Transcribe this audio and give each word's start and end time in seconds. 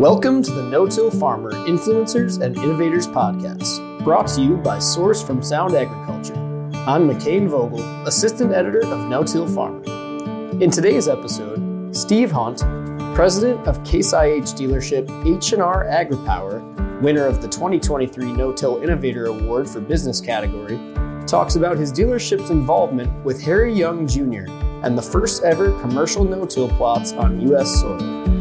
Welcome 0.00 0.42
to 0.44 0.50
the 0.50 0.62
No 0.62 0.86
Till 0.86 1.10
Farmer 1.10 1.52
Influencers 1.52 2.40
and 2.40 2.56
Innovators 2.56 3.06
Podcast, 3.06 4.02
brought 4.02 4.28
to 4.28 4.40
you 4.40 4.56
by 4.56 4.78
Source 4.78 5.22
from 5.22 5.42
Sound 5.42 5.74
Agriculture. 5.74 6.32
I'm 6.88 7.06
McCain 7.06 7.46
Vogel, 7.46 7.82
Assistant 8.06 8.54
Editor 8.54 8.80
of 8.86 9.10
No 9.10 9.22
Till 9.22 9.46
Farmer. 9.46 9.82
In 10.58 10.70
today's 10.70 11.06
episode, 11.06 11.94
Steve 11.94 12.30
Hunt, 12.30 12.60
President 13.14 13.66
of 13.66 13.84
Case 13.84 14.14
IH 14.14 14.56
dealership 14.56 15.06
H&R 15.36 15.84
AgriPower, 15.84 17.02
winner 17.02 17.26
of 17.26 17.42
the 17.42 17.48
2023 17.48 18.32
No 18.32 18.54
Till 18.54 18.82
Innovator 18.82 19.26
Award 19.26 19.68
for 19.68 19.80
Business 19.80 20.18
category, 20.18 20.78
talks 21.26 21.56
about 21.56 21.76
his 21.76 21.92
dealership's 21.92 22.48
involvement 22.48 23.12
with 23.22 23.38
Harry 23.42 23.74
Young 23.74 24.06
Jr. 24.06 24.50
and 24.82 24.96
the 24.96 25.02
first 25.02 25.42
ever 25.42 25.78
commercial 25.82 26.24
no-till 26.24 26.70
plots 26.70 27.12
on 27.12 27.38
U.S. 27.48 27.82
soil. 27.82 28.39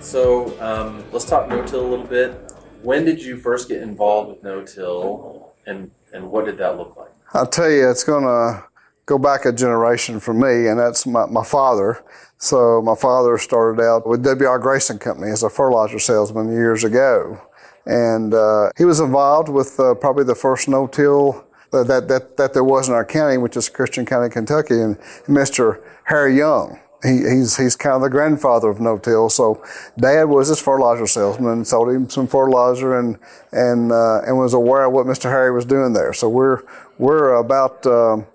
Right, 0.00 0.06
so 0.06 0.58
um, 0.62 1.04
let's 1.12 1.26
talk 1.26 1.50
no-till 1.50 1.84
a 1.84 1.86
little 1.86 2.06
bit. 2.06 2.52
When 2.82 3.04
did 3.04 3.22
you 3.22 3.36
first 3.36 3.68
get 3.68 3.82
involved 3.82 4.30
with 4.30 4.42
no-till, 4.42 5.52
and 5.66 5.90
and 6.14 6.30
what 6.30 6.46
did 6.46 6.56
that 6.56 6.78
look 6.78 6.96
like? 6.96 7.10
I'll 7.34 7.46
tell 7.46 7.70
you, 7.70 7.90
it's 7.90 8.02
going 8.02 8.24
to 8.24 8.64
go 9.04 9.18
back 9.18 9.44
a 9.44 9.52
generation 9.52 10.18
for 10.18 10.32
me, 10.32 10.68
and 10.68 10.78
that's 10.78 11.06
my, 11.06 11.26
my 11.26 11.44
father. 11.44 12.02
So 12.38 12.80
my 12.80 12.94
father 12.94 13.36
started 13.36 13.82
out 13.82 14.08
with 14.08 14.24
W.R. 14.24 14.58
Grace 14.58 14.88
and 14.88 14.98
Company 14.98 15.30
as 15.30 15.42
a 15.42 15.50
fertilizer 15.50 15.98
salesman 15.98 16.50
years 16.50 16.82
ago. 16.82 17.38
And 17.84 18.32
uh, 18.32 18.70
he 18.78 18.86
was 18.86 19.00
involved 19.00 19.50
with 19.50 19.78
uh, 19.78 19.94
probably 19.96 20.24
the 20.24 20.34
first 20.34 20.66
no-till 20.66 21.44
that, 21.72 22.08
that, 22.08 22.38
that 22.38 22.54
there 22.54 22.64
was 22.64 22.88
in 22.88 22.94
our 22.94 23.04
county, 23.04 23.36
which 23.36 23.56
is 23.56 23.68
Christian 23.68 24.06
County, 24.06 24.30
Kentucky, 24.30 24.80
and 24.80 24.98
Mr. 25.26 25.82
Harry 26.04 26.38
Young. 26.38 26.80
He, 27.02 27.18
he's 27.18 27.56
he's 27.56 27.76
kind 27.76 27.96
of 27.96 28.02
the 28.02 28.10
grandfather 28.10 28.68
of 28.68 28.80
no-till. 28.80 29.30
So, 29.30 29.64
Dad 29.98 30.24
was 30.24 30.48
his 30.48 30.60
fertilizer 30.60 31.06
salesman 31.06 31.52
and 31.52 31.66
sold 31.66 31.88
him 31.88 32.10
some 32.10 32.26
fertilizer 32.26 32.98
and 32.98 33.18
and 33.52 33.90
uh, 33.90 34.20
and 34.26 34.36
was 34.36 34.52
aware 34.52 34.84
of 34.84 34.92
what 34.92 35.06
Mr. 35.06 35.30
Harry 35.30 35.50
was 35.50 35.64
doing 35.64 35.94
there. 35.94 36.12
So 36.12 36.28
we're 36.28 36.62
we're 36.98 37.34
about 37.34 37.86
um, 37.86 38.26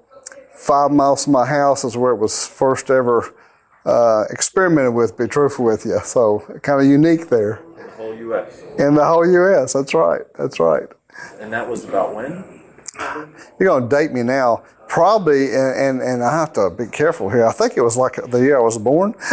five 0.51 0.91
miles 0.91 1.25
from 1.25 1.33
my 1.33 1.45
house 1.45 1.83
is 1.83 1.95
where 1.95 2.11
it 2.11 2.17
was 2.17 2.47
first 2.47 2.89
ever 2.89 3.33
uh, 3.85 4.23
experimented 4.31 4.93
with. 4.95 5.17
Be 5.17 5.27
truthful 5.27 5.65
with 5.65 5.85
you, 5.85 5.99
so 6.03 6.39
kind 6.63 6.81
of 6.81 6.87
unique 6.87 7.29
there. 7.29 7.61
In 7.77 7.85
the 7.85 7.91
whole 7.91 8.15
U.S. 8.15 8.63
In 8.79 8.95
the 8.95 9.05
whole 9.05 9.31
U.S. 9.31 9.73
That's 9.73 9.93
right. 9.93 10.21
That's 10.37 10.59
right. 10.59 10.87
And 11.39 11.53
that 11.53 11.69
was 11.69 11.83
about 11.85 12.15
when? 12.15 12.54
You're 13.59 13.69
going 13.69 13.89
to 13.89 13.95
date 13.95 14.11
me 14.11 14.23
now. 14.23 14.63
Probably, 14.87 15.47
and, 15.47 15.75
and, 15.75 16.01
and, 16.01 16.23
I 16.23 16.31
have 16.31 16.53
to 16.53 16.69
be 16.69 16.85
careful 16.85 17.27
here. 17.27 17.43
I 17.43 17.51
think 17.51 17.75
it 17.75 17.81
was 17.81 17.97
like 17.97 18.15
the 18.29 18.37
year 18.37 18.59
I 18.59 18.61
was 18.61 18.77
born, 18.77 19.15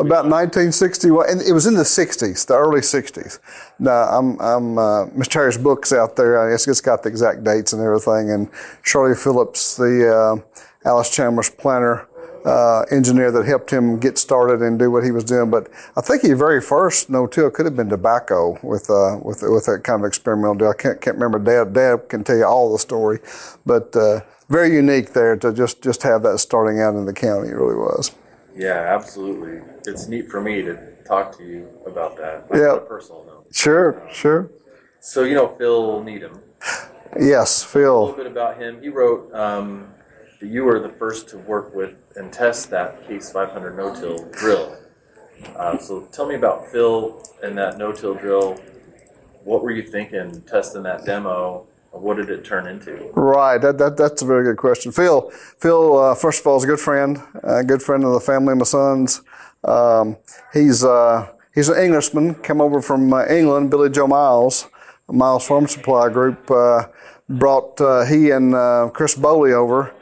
about 0.00 0.26
1961. 0.26 1.30
And 1.30 1.40
it 1.40 1.52
was 1.52 1.66
in 1.66 1.74
the 1.74 1.84
60s, 1.84 2.44
the 2.44 2.54
early 2.54 2.80
60s. 2.80 3.38
Now, 3.78 4.02
I'm, 4.02 4.38
I'm 4.40 4.78
uh, 4.78 5.06
Mr. 5.10 5.34
Harry's 5.34 5.56
book's 5.56 5.92
out 5.92 6.16
there. 6.16 6.44
I 6.44 6.50
guess 6.50 6.66
it's 6.66 6.80
got 6.80 7.04
the 7.04 7.08
exact 7.08 7.44
dates 7.44 7.72
and 7.72 7.80
everything. 7.80 8.30
And 8.32 8.50
Shirley 8.82 9.14
Phillips, 9.14 9.76
the 9.76 10.42
uh, 10.44 10.88
Allis 10.88 11.08
Chalmers 11.08 11.48
planner, 11.48 12.08
uh, 12.46 12.82
engineer 12.92 13.32
that 13.32 13.44
helped 13.44 13.70
him 13.70 13.98
get 13.98 14.16
started 14.16 14.62
and 14.62 14.78
do 14.78 14.90
what 14.90 15.04
he 15.04 15.10
was 15.10 15.24
doing. 15.24 15.50
But 15.50 15.68
I 15.96 16.00
think 16.00 16.22
his 16.22 16.38
very 16.38 16.60
first 16.60 17.10
no-till 17.10 17.50
could 17.50 17.66
have 17.66 17.76
been 17.76 17.88
tobacco 17.88 18.58
with 18.62 18.88
uh, 18.88 19.18
with 19.22 19.42
with 19.42 19.66
that 19.66 19.82
kind 19.84 20.02
of 20.02 20.06
experimental 20.06 20.54
deal. 20.54 20.70
I 20.70 20.80
can't 20.80 21.00
can't 21.00 21.16
remember. 21.16 21.38
Dad 21.38 21.74
Dad 21.74 22.08
can 22.08 22.24
tell 22.24 22.36
you 22.36 22.44
all 22.44 22.72
the 22.72 22.78
story, 22.78 23.18
but 23.66 23.94
uh, 23.96 24.20
very 24.48 24.72
unique 24.72 25.12
there 25.12 25.36
to 25.36 25.52
just 25.52 25.82
just 25.82 26.02
have 26.04 26.22
that 26.22 26.38
starting 26.38 26.80
out 26.80 26.94
in 26.94 27.04
the 27.04 27.12
county. 27.12 27.48
It 27.48 27.56
really 27.56 27.76
was. 27.76 28.12
Yeah, 28.54 28.94
absolutely. 28.94 29.60
It's 29.86 30.08
neat 30.08 30.30
for 30.30 30.40
me 30.40 30.62
to 30.62 30.94
talk 31.04 31.36
to 31.38 31.44
you 31.44 31.68
about 31.86 32.16
that. 32.16 32.46
Yeah, 32.54 32.78
personal 32.88 33.24
note. 33.26 33.46
Sure, 33.52 34.08
sure. 34.10 34.50
So 35.00 35.24
you 35.24 35.34
know 35.34 35.48
Phil 35.48 36.02
Needham. 36.02 36.40
Yes, 37.18 37.62
Phil. 37.62 37.98
A 37.98 38.00
little 38.00 38.16
bit 38.16 38.26
about 38.26 38.58
him. 38.58 38.82
He 38.82 38.88
wrote 38.88 39.32
um, 39.32 39.88
you 40.40 40.64
were 40.64 40.80
the 40.80 40.88
first 40.88 41.28
to 41.30 41.38
work 41.38 41.74
with 41.74 41.94
and 42.16 42.32
test 42.32 42.70
that 42.70 43.06
Case 43.06 43.30
500 43.32 43.76
no-till 43.76 44.28
drill. 44.30 44.76
Uh, 45.56 45.78
so 45.78 46.02
tell 46.12 46.26
me 46.26 46.34
about 46.34 46.66
Phil 46.68 47.22
and 47.42 47.56
that 47.58 47.78
no-till 47.78 48.14
drill. 48.14 48.60
What 49.44 49.62
were 49.62 49.70
you 49.70 49.82
thinking 49.82 50.42
testing 50.42 50.82
that 50.84 51.04
demo? 51.04 51.66
What 51.92 52.16
did 52.18 52.28
it 52.28 52.44
turn 52.44 52.66
into? 52.66 53.10
Right, 53.14 53.58
that, 53.58 53.78
that 53.78 53.96
that's 53.96 54.20
a 54.20 54.26
very 54.26 54.44
good 54.44 54.58
question. 54.58 54.92
Phil, 54.92 55.30
Phil, 55.58 55.98
uh, 55.98 56.14
first 56.14 56.40
of 56.40 56.46
all, 56.46 56.56
is 56.58 56.64
a 56.64 56.66
good 56.66 56.80
friend, 56.80 57.22
a 57.42 57.64
good 57.64 57.82
friend 57.82 58.04
of 58.04 58.12
the 58.12 58.20
family, 58.20 58.52
of 58.52 58.58
my 58.58 58.64
sons. 58.64 59.22
Um, 59.64 60.18
he's 60.52 60.84
uh, 60.84 61.28
he's 61.54 61.70
an 61.70 61.82
Englishman, 61.82 62.34
come 62.34 62.60
over 62.60 62.82
from 62.82 63.12
uh, 63.14 63.24
England. 63.26 63.70
Billy 63.70 63.88
Joe 63.88 64.06
Miles, 64.06 64.68
Miles 65.08 65.46
Farm 65.46 65.66
Supply 65.66 66.10
Group, 66.10 66.50
uh, 66.50 66.88
brought 67.30 67.80
uh, 67.80 68.04
he 68.04 68.30
and 68.30 68.52
Chris 68.92 69.14
Bowley 69.14 69.52
over 69.52 69.94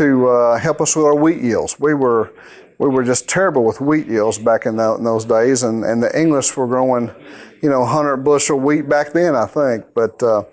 to 0.00 0.28
uh, 0.28 0.58
help 0.58 0.80
us 0.80 0.96
with 0.96 1.04
our 1.04 1.14
wheat 1.14 1.42
yields. 1.42 1.78
We 1.78 1.92
were 1.92 2.32
we 2.78 2.88
were 2.88 3.04
just 3.04 3.28
terrible 3.28 3.64
with 3.64 3.82
wheat 3.82 4.06
yields 4.06 4.38
back 4.38 4.64
in, 4.64 4.80
in 4.80 5.04
those 5.04 5.26
days, 5.26 5.62
and, 5.62 5.84
and 5.84 6.02
the 6.02 6.18
English 6.18 6.56
were 6.56 6.66
growing, 6.66 7.10
you 7.60 7.68
know, 7.68 7.80
100 7.80 8.16
bushel 8.24 8.58
wheat 8.58 8.88
back 8.88 9.12
then, 9.12 9.36
I 9.36 9.44
think. 9.44 9.84
But 9.94 10.22
uh, 10.22 10.44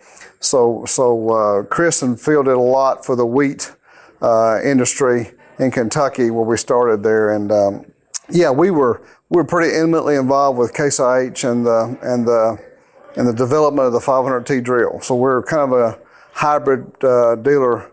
so 0.41 0.83
so 0.85 1.29
uh, 1.29 1.63
Chris 1.63 2.01
and 2.01 2.19
Phil 2.19 2.43
did 2.43 2.55
a 2.55 2.59
lot 2.59 3.05
for 3.05 3.15
the 3.15 3.25
wheat 3.25 3.73
uh, 4.21 4.59
industry 4.61 5.31
in 5.59 5.71
Kentucky 5.71 6.29
where 6.29 6.43
we 6.43 6.57
started 6.57 7.01
there, 7.01 7.31
and 7.31 7.49
um, 7.49 7.85
yeah, 8.29 8.51
we 8.51 8.69
were 8.69 9.01
we 9.29 9.37
were 9.37 9.45
pretty 9.45 9.73
intimately 9.73 10.17
involved 10.17 10.59
with 10.59 10.73
Case 10.73 10.99
IH 10.99 11.47
and 11.47 11.65
the 11.65 11.97
and 12.01 12.27
the 12.27 12.59
and 13.15 13.25
the 13.25 13.33
development 13.33 13.87
of 13.87 13.93
the 13.93 13.99
500T 13.99 14.61
drill. 14.61 14.99
So 14.99 15.15
we're 15.15 15.41
kind 15.43 15.71
of 15.71 15.79
a 15.79 15.99
hybrid 16.33 16.91
uh, 17.01 17.35
dealer 17.35 17.89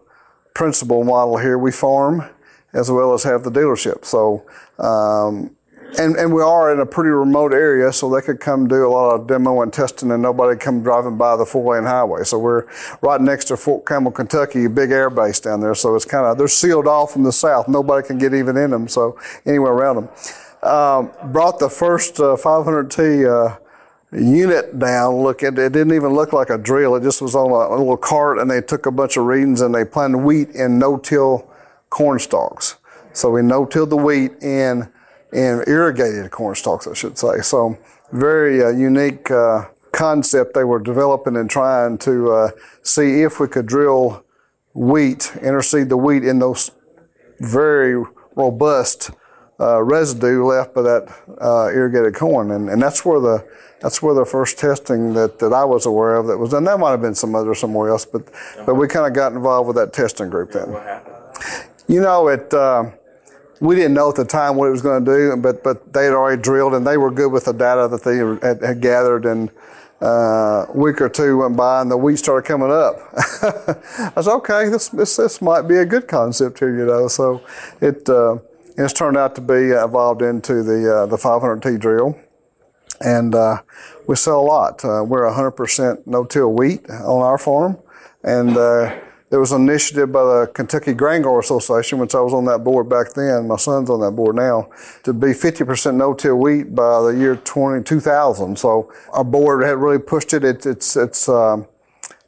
principal 0.55 1.05
model 1.05 1.37
here. 1.37 1.59
We 1.59 1.73
farm 1.73 2.25
as 2.73 2.91
well 2.91 3.15
as 3.15 3.23
have 3.23 3.45
the 3.45 3.51
dealership. 3.51 4.05
So, 4.05 4.45
um, 4.79 5.57
and, 5.97 6.17
and 6.17 6.35
we 6.35 6.43
are 6.43 6.73
in 6.73 6.81
a 6.81 6.87
pretty 6.87 7.11
remote 7.11 7.53
area, 7.53 7.93
so 7.93 8.11
they 8.13 8.21
could 8.21 8.41
come 8.41 8.67
do 8.67 8.85
a 8.85 8.89
lot 8.89 9.15
of 9.15 9.29
demo 9.29 9.63
and 9.63 9.73
testing, 9.73 10.11
and 10.11 10.21
nobody 10.21 10.59
come 10.59 10.83
driving 10.83 11.17
by 11.17 11.37
the 11.37 11.47
four 11.47 11.75
lane 11.75 11.85
highway. 11.85 12.25
So 12.25 12.37
we're 12.39 12.67
right 13.01 13.21
next 13.21 13.45
to 13.47 13.57
Fort 13.57 13.87
Campbell, 13.87 14.11
Kentucky, 14.11 14.65
a 14.65 14.71
big 14.71 14.91
air 14.91 15.09
base 15.09 15.39
down 15.39 15.61
there. 15.61 15.75
So 15.77 15.95
it's 15.95 16.05
kind 16.05 16.27
of 16.27 16.37
they're 16.37 16.49
sealed 16.49 16.89
off 16.89 17.13
from 17.13 17.23
the 17.23 17.33
south. 17.33 17.69
Nobody 17.69 18.05
can 18.05 18.19
get 18.19 18.35
even 18.35 18.57
in 18.57 18.71
them. 18.71 18.89
So 18.89 19.19
anywhere 19.47 19.73
around 19.73 19.97
them. 19.97 20.09
Um, 20.69 21.13
brought 21.31 21.59
the 21.61 21.69
first 21.69 22.19
uh, 22.19 22.37
500T 22.37 23.29
uh, 23.29 23.59
unit 24.15 24.79
down. 24.79 25.23
Look, 25.23 25.43
it, 25.43 25.59
it 25.59 25.73
didn't 25.73 25.95
even 25.95 26.15
look 26.15 26.33
like 26.33 26.51
a 26.51 26.59
drill. 26.59 26.95
It 26.97 27.03
just 27.03 27.21
was 27.21 27.35
on 27.35 27.51
a, 27.51 27.75
a 27.75 27.77
little 27.77 27.97
cart, 27.97 28.39
and 28.39 28.51
they 28.51 28.61
took 28.61 28.87
a 28.87 28.91
bunch 28.91 29.17
of 29.17 29.25
readings 29.25 29.61
and 29.61 29.75
they 29.75 29.85
planted 29.85 30.19
wheat 30.19 30.51
in 30.51 30.79
no-till 30.79 31.51
corn 31.91 32.19
stalks. 32.19 32.77
So 33.13 33.31
we 33.31 33.43
no-tilled 33.43 33.91
the 33.91 33.97
wheat 33.97 34.33
in 34.43 34.91
in 35.33 35.65
irrigated 35.67 36.31
corn 36.31 36.55
stalks, 36.55 36.87
I 36.87 36.95
should 36.95 37.19
say. 37.19 37.41
So 37.41 37.77
very 38.13 38.63
uh, 38.63 38.69
unique 38.69 39.31
uh, 39.31 39.67
concept 39.91 40.55
they 40.55 40.63
were 40.65 40.79
developing 40.79 41.37
and 41.37 41.51
trying 41.51 41.99
to 41.99 42.31
uh, 42.31 42.51
see 42.83 43.23
if 43.23 43.41
we 43.41 43.49
could 43.49 43.67
drill 43.67 44.25
wheat, 44.75 45.33
interseed 45.37 45.89
the 45.89 45.97
wheat 45.97 46.25
in 46.25 46.39
those 46.39 46.71
very 47.41 48.05
robust 48.37 49.11
uh, 49.61 49.83
residue 49.83 50.45
left 50.45 50.75
by 50.75 50.83
that 50.83 51.09
uh, 51.41 51.69
irrigated 51.69 52.15
corn, 52.15 52.51
and, 52.51 52.69
and 52.69 52.83
that's 52.83 53.05
where 53.05 53.21
the 53.21 53.47
that's 53.81 54.01
where 54.01 54.15
the 54.15 54.25
first 54.25 54.59
testing 54.59 55.13
that, 55.13 55.39
that 55.41 55.53
I 55.53 55.65
was 55.65 55.85
aware 55.85 56.17
of 56.17 56.27
that 56.29 56.39
was 56.39 56.53
done. 56.53 56.65
That 56.65 56.79
might 56.79 56.93
have 56.93 57.03
been 57.03 57.15
some 57.15 57.35
other 57.35 57.55
somewhere 57.55 57.91
else, 57.91 58.05
but 58.05 58.25
but 58.65 58.75
we 58.75 58.89
kind 58.89 59.07
of 59.07 59.13
got 59.13 59.33
involved 59.33 59.69
with 59.69 59.77
that 59.77 59.93
testing 59.93 60.31
group 60.31 60.53
then. 60.53 60.73
What 60.73 60.83
happened? 60.83 61.15
You 61.87 62.01
know, 62.01 62.29
it 62.29 62.53
uh, 62.53 62.91
we 63.61 63.75
didn't 63.75 63.95
know 63.95 64.09
at 64.09 64.17
the 64.17 64.25
time 64.25 64.57
what 64.57 64.67
it 64.67 64.71
was 64.71 64.83
going 64.83 65.05
to 65.05 65.11
do, 65.13 65.37
but 65.37 65.63
but 65.63 65.93
they 65.93 66.05
had 66.05 66.15
already 66.15 66.41
drilled 66.41 66.75
and 66.75 66.87
they 66.87 66.97
were 66.97 67.11
good 67.11 67.31
with 67.31 67.45
the 67.45 67.53
data 67.53 67.87
that 67.89 68.03
they 68.03 68.17
had, 68.47 68.63
had 68.63 68.81
gathered 68.81 69.25
and. 69.27 69.51
Uh, 70.03 70.67
a 70.69 70.77
week 70.77 71.01
or 71.01 71.09
two 71.09 71.39
went 71.39 71.57
by 71.57 71.81
and 71.81 71.91
the 71.91 71.97
wheat 71.97 72.17
started 72.17 72.47
coming 72.47 72.71
up. 72.71 72.97
I 73.17 74.21
said, 74.21 74.35
okay, 74.35 74.69
this, 74.69 74.89
this 74.89 75.17
this 75.17 75.41
might 75.41 75.63
be 75.63 75.77
a 75.77 75.87
good 75.87 76.09
concept 76.09 76.59
here, 76.59 76.77
you 76.77 76.85
know. 76.85 77.09
So 77.09 77.41
it 77.81 78.07
uh, 78.11 78.37
it's 78.77 78.93
turned 78.93 79.17
out 79.17 79.35
to 79.37 79.41
be 79.41 79.71
evolved 79.71 80.23
into 80.23 80.63
the 80.63 81.03
uh, 81.03 81.07
the 81.07 81.17
500T 81.17 81.79
drill, 81.79 82.19
and 83.01 83.35
uh, 83.35 83.63
we 84.07 84.17
sell 84.17 84.41
a 84.41 84.43
lot. 84.43 84.85
Uh, 84.85 85.05
we're 85.05 85.23
100% 85.23 86.07
no-till 86.07 86.53
wheat 86.53 86.89
on 86.91 87.23
our 87.23 87.39
farm, 87.39 87.79
and 88.23 88.57
uh, 88.57 88.99
there 89.31 89.41
was 89.41 89.53
an 89.53 89.63
initiative 89.63 90.13
by 90.13 90.23
the 90.23 90.51
Kentucky 90.55 90.93
Grain 90.93 91.23
Grower 91.23 91.41
Association, 91.41 91.99
which 91.99 92.15
I 92.15 92.21
was 92.21 92.33
on 92.33 92.45
that 92.45 92.59
board 92.59 92.89
back 92.89 93.15
then. 93.15 93.49
My 93.49 93.57
son's 93.57 93.91
on 93.91 94.01
that 94.01 94.13
board 94.13 94.37
now, 94.37 94.71
to 95.03 95.13
be 95.13 95.29
50% 95.29 95.95
no-till 95.95 96.37
wheat 96.37 96.75
by 96.75 97.03
the 97.03 97.17
year 97.19 97.37
20, 97.37 97.83
2000. 97.85 98.59
So 98.59 98.93
our 99.13 99.25
board 99.25 99.65
had 99.65 99.79
really 99.79 99.99
pushed 99.99 100.35
it. 100.35 100.45
it 100.45 100.67
it's 100.67 100.97
it's 100.97 101.29
um, 101.29 101.67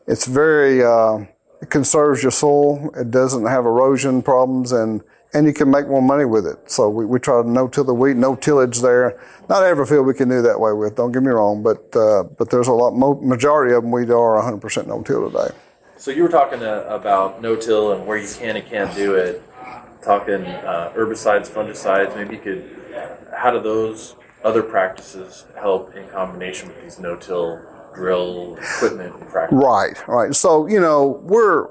it's 0.07 0.27
very 0.27 0.83
uh, 0.83 1.19
it 1.61 1.71
conserves 1.71 2.23
your 2.23 2.33
soil. 2.33 2.91
It 2.97 3.11
doesn't 3.11 3.47
have 3.47 3.67
erosion 3.67 4.23
problems, 4.23 4.73
and 4.73 5.03
and 5.35 5.47
you 5.47 5.53
can 5.53 5.71
make 5.71 5.89
more 5.89 6.03
money 6.03 6.25
with 6.25 6.47
it. 6.47 6.71
So 6.71 6.89
we, 6.89 7.05
we 7.05 7.19
try 7.19 7.43
to 7.43 7.49
no-till 7.49 7.85
the 7.85 7.95
wheat, 7.95 8.17
no 8.17 8.37
tillage 8.37 8.81
there. 8.81 9.21
Not 9.49 9.63
every 9.65 9.87
field 9.87 10.07
we 10.07 10.15
can 10.15 10.29
do 10.29 10.43
that 10.43 10.59
way 10.59 10.73
with. 10.73 10.97
Don't 10.97 11.13
get 11.13 11.23
me 11.23 11.31
wrong, 11.31 11.63
but 11.63 11.95
uh, 11.97 12.25
but 12.25 12.51
there's 12.51 12.69
a 12.69 12.73
lot. 12.73 12.93
Majority 13.23 13.75
of 13.75 13.83
them 13.83 13.91
we 13.91 14.03
are 14.03 14.43
100% 14.43 14.87
no-till 14.87 15.31
today. 15.31 15.55
So 15.99 16.11
you 16.11 16.23
were 16.23 16.29
talking 16.29 16.63
uh, 16.63 16.85
about 16.89 17.41
no-till 17.41 17.93
and 17.93 18.07
where 18.07 18.19
you 18.19 18.29
can 18.29 18.57
and 18.57 18.67
can't 18.67 18.95
do 18.95 19.15
it. 19.15 19.43
Talking 20.03 20.45
uh, 20.45 20.93
herbicides, 20.95 21.49
fungicides. 21.49 22.15
Maybe 22.15 22.37
you 22.37 22.41
could. 22.41 22.71
How 23.37 23.51
do 23.51 23.61
those 23.61 24.15
other 24.45 24.63
practices 24.63 25.45
help 25.59 25.95
in 25.95 26.09
combination 26.09 26.69
with 26.69 26.83
these 26.83 26.99
no-till 26.99 27.61
drill 27.95 28.57
equipment 28.57 29.29
practices? 29.29 29.65
Right, 29.65 30.09
right. 30.09 30.35
So 30.35 30.67
you 30.67 30.81
know 30.81 31.21
we're 31.23 31.69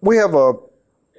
we 0.00 0.16
have 0.16 0.34
a 0.34 0.54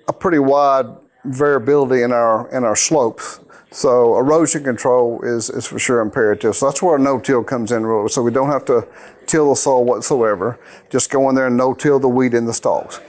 a 0.07 0.13
pretty 0.13 0.39
wide 0.39 0.87
variability 1.23 2.03
in 2.03 2.11
our 2.11 2.49
in 2.55 2.63
our 2.63 2.75
slopes. 2.75 3.39
So 3.73 4.17
erosion 4.17 4.65
control 4.65 5.21
is, 5.23 5.49
is 5.49 5.65
for 5.65 5.79
sure 5.79 6.01
imperative. 6.01 6.57
So 6.57 6.65
that's 6.65 6.81
where 6.81 6.97
no-till 6.97 7.41
comes 7.41 7.71
in. 7.71 7.85
Really. 7.85 8.09
So 8.09 8.21
we 8.21 8.31
don't 8.31 8.49
have 8.49 8.65
to 8.65 8.85
till 9.27 9.49
the 9.49 9.55
soil 9.55 9.85
whatsoever. 9.85 10.59
Just 10.89 11.09
go 11.09 11.29
in 11.29 11.35
there 11.35 11.47
and 11.47 11.55
no-till 11.55 11.97
the 11.99 12.09
weed 12.09 12.33
in 12.33 12.45
the 12.45 12.53
stalks. 12.53 12.99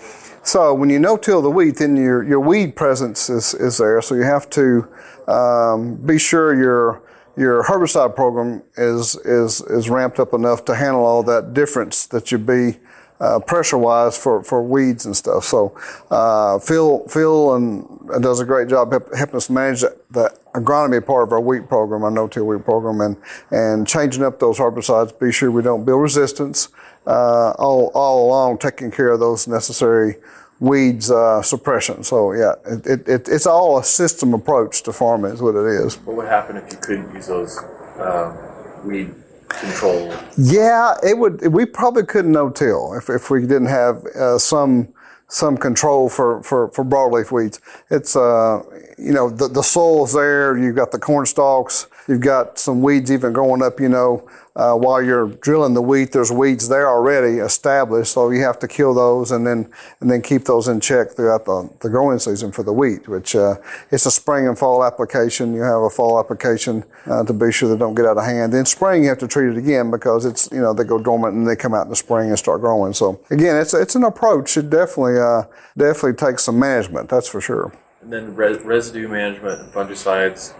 So 0.44 0.72
when 0.72 0.88
you 0.88 1.00
no-till 1.00 1.42
the 1.42 1.50
weed, 1.50 1.76
then 1.76 1.96
your, 1.96 2.22
your 2.22 2.40
weed 2.40 2.76
presence 2.76 3.28
is, 3.28 3.54
is 3.54 3.78
there. 3.78 4.00
So 4.02 4.14
you 4.14 4.22
have 4.22 4.48
to 4.50 4.88
um, 5.28 5.96
be 5.96 6.18
sure 6.18 6.54
your 6.54 7.02
your 7.36 7.62
herbicide 7.64 8.14
program 8.14 8.62
is 8.76 9.16
is 9.24 9.62
is 9.62 9.88
ramped 9.88 10.20
up 10.20 10.34
enough 10.34 10.64
to 10.66 10.74
handle 10.74 11.04
all 11.04 11.22
that 11.22 11.54
difference 11.54 12.06
that 12.06 12.30
you 12.30 12.38
be 12.38 12.78
uh, 13.22 13.38
pressure 13.38 13.78
wise 13.78 14.18
for, 14.18 14.42
for 14.42 14.62
weeds 14.62 15.06
and 15.06 15.16
stuff. 15.16 15.44
So 15.44 15.78
uh, 16.10 16.58
Phil 16.58 17.06
Phil 17.08 17.54
and, 17.54 17.86
and, 18.10 18.22
does 18.22 18.40
a 18.40 18.44
great 18.44 18.68
job 18.68 18.92
helping 19.14 19.36
us 19.36 19.48
manage 19.48 19.82
that 19.82 20.38
agronomy 20.54 21.04
part 21.04 21.22
of 21.28 21.32
our 21.32 21.40
wheat 21.40 21.68
program, 21.68 22.02
our 22.02 22.10
no-till 22.10 22.46
wheat 22.46 22.64
program, 22.64 23.00
and 23.00 23.16
and 23.52 23.86
changing 23.86 24.24
up 24.24 24.40
those 24.40 24.58
herbicides. 24.58 25.16
Be 25.18 25.30
sure 25.30 25.52
we 25.52 25.62
don't 25.62 25.84
build 25.84 26.02
resistance. 26.02 26.68
Uh, 27.06 27.50
all 27.58 27.92
all 27.94 28.26
along, 28.26 28.58
taking 28.58 28.90
care 28.90 29.10
of 29.10 29.20
those 29.20 29.46
necessary 29.46 30.16
weeds 30.58 31.10
uh, 31.10 31.42
suppression. 31.42 32.02
So 32.02 32.32
yeah, 32.32 32.54
it, 32.66 33.08
it, 33.08 33.28
it's 33.28 33.46
all 33.46 33.78
a 33.78 33.84
system 33.84 34.34
approach 34.34 34.82
to 34.84 34.92
farming 34.92 35.32
is 35.32 35.42
what 35.42 35.54
it 35.54 35.66
is. 35.66 35.96
What 35.98 36.16
would 36.16 36.28
happen 36.28 36.56
if 36.56 36.72
you 36.72 36.78
couldn't 36.78 37.14
use 37.14 37.28
those 37.28 37.56
um, 37.98 38.36
weed 38.84 39.14
control? 39.60 40.12
Yeah, 40.36 40.94
it 41.02 41.18
would. 41.18 41.52
We 41.52 41.66
probably 41.66 42.04
couldn't 42.04 42.32
no-till 42.32 42.94
if, 42.94 43.08
if 43.08 43.30
we 43.30 43.42
didn't 43.42 43.66
have 43.66 44.04
uh, 44.06 44.38
some 44.38 44.92
some 45.28 45.56
control 45.56 46.10
for, 46.10 46.42
for, 46.42 46.68
for 46.68 46.84
broadleaf 46.84 47.32
weeds. 47.32 47.58
It's 47.90 48.14
uh, 48.16 48.62
you 48.98 49.12
know 49.12 49.30
the 49.30 49.48
the 49.48 49.62
soil's 49.62 50.12
there. 50.12 50.58
You've 50.58 50.76
got 50.76 50.92
the 50.92 50.98
corn 50.98 51.26
stalks. 51.26 51.86
You've 52.06 52.20
got 52.20 52.58
some 52.58 52.82
weeds 52.82 53.10
even 53.10 53.32
growing 53.32 53.62
up. 53.62 53.80
You 53.80 53.88
know 53.88 54.28
uh, 54.54 54.74
while 54.74 55.02
you're 55.02 55.28
drilling 55.28 55.72
the 55.72 55.80
wheat, 55.80 56.12
there's 56.12 56.30
weeds 56.30 56.68
there 56.68 56.86
already 56.86 57.38
established, 57.38 58.12
so 58.12 58.30
you 58.30 58.42
have 58.42 58.58
to 58.58 58.68
kill 58.68 58.92
those 58.92 59.30
and 59.30 59.46
then 59.46 59.70
and 60.00 60.10
then 60.10 60.20
keep 60.20 60.44
those 60.44 60.68
in 60.68 60.78
check 60.78 61.12
throughout 61.12 61.46
the, 61.46 61.70
the 61.80 61.88
growing 61.88 62.18
season 62.18 62.52
for 62.52 62.62
the 62.62 62.72
wheat. 62.72 63.08
Which 63.08 63.34
uh, 63.34 63.56
it's 63.90 64.04
a 64.04 64.10
spring 64.10 64.46
and 64.46 64.58
fall 64.58 64.84
application. 64.84 65.54
You 65.54 65.62
have 65.62 65.82
a 65.82 65.90
fall 65.90 66.20
application 66.20 66.84
uh, 67.06 67.24
to 67.24 67.32
be 67.32 67.50
sure 67.50 67.70
they 67.70 67.78
don't 67.78 67.94
get 67.94 68.04
out 68.04 68.18
of 68.18 68.24
hand. 68.24 68.52
Then 68.52 68.66
spring 68.66 69.04
you 69.04 69.08
have 69.08 69.18
to 69.18 69.28
treat 69.28 69.52
it 69.52 69.56
again 69.56 69.90
because 69.90 70.26
it's 70.26 70.50
you 70.52 70.60
know 70.60 70.74
they 70.74 70.84
go 70.84 70.98
dormant 70.98 71.34
and 71.34 71.48
they 71.48 71.56
come 71.56 71.72
out 71.72 71.84
in 71.84 71.90
the 71.90 71.96
spring 71.96 72.28
and 72.28 72.38
start 72.38 72.60
growing. 72.60 72.92
So 72.92 73.20
again, 73.30 73.56
it's 73.56 73.72
it's 73.72 73.94
an 73.94 74.04
approach. 74.04 74.56
It 74.58 74.68
definitely 74.68 75.18
uh, 75.18 75.44
definitely 75.78 76.14
takes 76.14 76.44
some 76.44 76.58
management. 76.58 77.08
That's 77.08 77.28
for 77.28 77.40
sure. 77.40 77.72
And 78.02 78.12
then 78.12 78.34
residue 78.34 79.08
management 79.08 79.60
and 79.60 79.72
fungicides. 79.72 80.54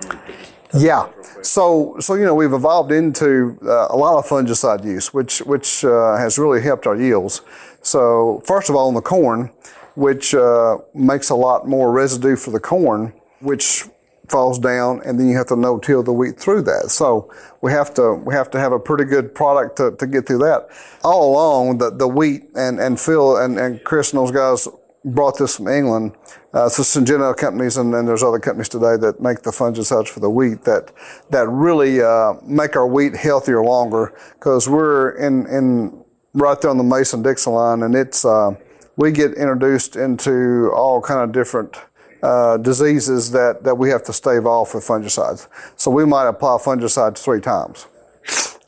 Yeah. 0.74 1.08
So, 1.42 1.96
so 2.00 2.14
you 2.14 2.24
know, 2.24 2.34
we've 2.34 2.52
evolved 2.52 2.92
into 2.92 3.58
uh, 3.62 3.88
a 3.90 3.96
lot 3.96 4.16
of 4.16 4.26
fungicide 4.26 4.84
use, 4.84 5.12
which 5.12 5.40
which 5.40 5.84
uh, 5.84 6.16
has 6.16 6.38
really 6.38 6.62
helped 6.62 6.86
our 6.86 6.96
yields. 6.96 7.42
So, 7.82 8.42
first 8.46 8.70
of 8.70 8.76
all, 8.76 8.88
on 8.88 8.94
the 8.94 9.02
corn, 9.02 9.50
which 9.96 10.34
uh, 10.34 10.78
makes 10.94 11.30
a 11.30 11.34
lot 11.34 11.66
more 11.66 11.90
residue 11.90 12.36
for 12.36 12.52
the 12.52 12.60
corn, 12.60 13.12
which 13.40 13.84
falls 14.28 14.58
down, 14.58 15.02
and 15.04 15.20
then 15.20 15.28
you 15.28 15.36
have 15.36 15.48
to 15.48 15.56
no-till 15.56 16.02
the 16.02 16.12
wheat 16.12 16.38
through 16.38 16.62
that. 16.62 16.90
So 16.90 17.30
we 17.60 17.70
have 17.72 17.92
to 17.94 18.14
we 18.14 18.34
have 18.34 18.50
to 18.52 18.58
have 18.58 18.72
a 18.72 18.78
pretty 18.78 19.04
good 19.04 19.34
product 19.34 19.76
to, 19.76 19.94
to 19.96 20.06
get 20.06 20.26
through 20.26 20.38
that. 20.38 20.68
All 21.04 21.32
along, 21.32 21.78
the, 21.78 21.90
the 21.90 22.08
wheat 22.08 22.44
and, 22.54 22.80
and 22.80 22.98
Phil 22.98 23.36
and, 23.36 23.58
and 23.58 23.84
Chris 23.84 24.12
and 24.12 24.20
those 24.20 24.30
guys 24.30 24.66
brought 25.04 25.38
this 25.38 25.56
from 25.56 25.68
England. 25.68 26.12
Uh, 26.52 26.68
so 26.68 26.82
Syngenta 26.82 27.36
companies, 27.36 27.76
and 27.76 27.92
then 27.92 28.06
there's 28.06 28.22
other 28.22 28.38
companies 28.38 28.68
today 28.68 28.96
that 28.96 29.20
make 29.20 29.42
the 29.42 29.50
fungicides 29.50 30.08
for 30.08 30.20
the 30.20 30.30
wheat 30.30 30.64
that 30.64 30.92
that 31.30 31.48
really 31.48 32.00
uh, 32.02 32.34
make 32.44 32.76
our 32.76 32.86
wheat 32.86 33.16
healthier 33.16 33.62
longer. 33.62 34.12
Because 34.34 34.68
we're 34.68 35.10
in 35.16 35.46
in 35.46 36.04
right 36.34 36.60
there 36.60 36.70
on 36.70 36.78
the 36.78 36.84
Mason 36.84 37.22
Dixon 37.22 37.54
line, 37.54 37.82
and 37.82 37.94
it's 37.94 38.24
uh, 38.24 38.54
we 38.96 39.10
get 39.12 39.32
introduced 39.34 39.96
into 39.96 40.70
all 40.74 41.00
kind 41.00 41.20
of 41.20 41.32
different. 41.32 41.76
Uh, 42.22 42.56
diseases 42.56 43.32
that, 43.32 43.64
that 43.64 43.74
we 43.74 43.88
have 43.90 44.04
to 44.04 44.12
stave 44.12 44.46
off 44.46 44.76
with 44.76 44.86
fungicides. 44.86 45.48
So 45.74 45.90
we 45.90 46.06
might 46.06 46.28
apply 46.28 46.58
fungicides 46.58 47.18
three 47.18 47.40
times 47.40 47.88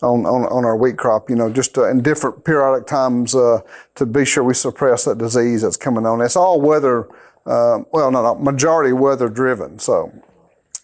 on, 0.05 0.27
on, 0.27 0.45
on 0.47 0.65
our 0.65 0.77
wheat 0.77 0.97
crop, 0.97 1.31
you 1.31 1.37
know, 1.37 1.51
just 1.51 1.77
uh, 1.79 1.89
in 1.89 2.03
different 2.03 2.45
periodic 2.45 2.87
times 2.87 3.35
uh, 3.35 3.61
to 3.95 4.07
be 4.07 4.25
sure 4.25 4.45
we 4.45 4.55
suppress 4.55 5.05
that 5.05 5.19
disease 5.19 5.63
that's 5.63 5.77
coming 5.77 6.07
on. 6.07 6.21
It's 6.21 6.37
all 6.37 6.61
weather, 6.61 7.09
uh, 7.47 7.81
well, 7.93 8.11
no, 8.11 8.23
no, 8.23 8.35
majority 8.37 8.93
weather 8.93 9.29
driven. 9.29 9.79
So 9.79 10.13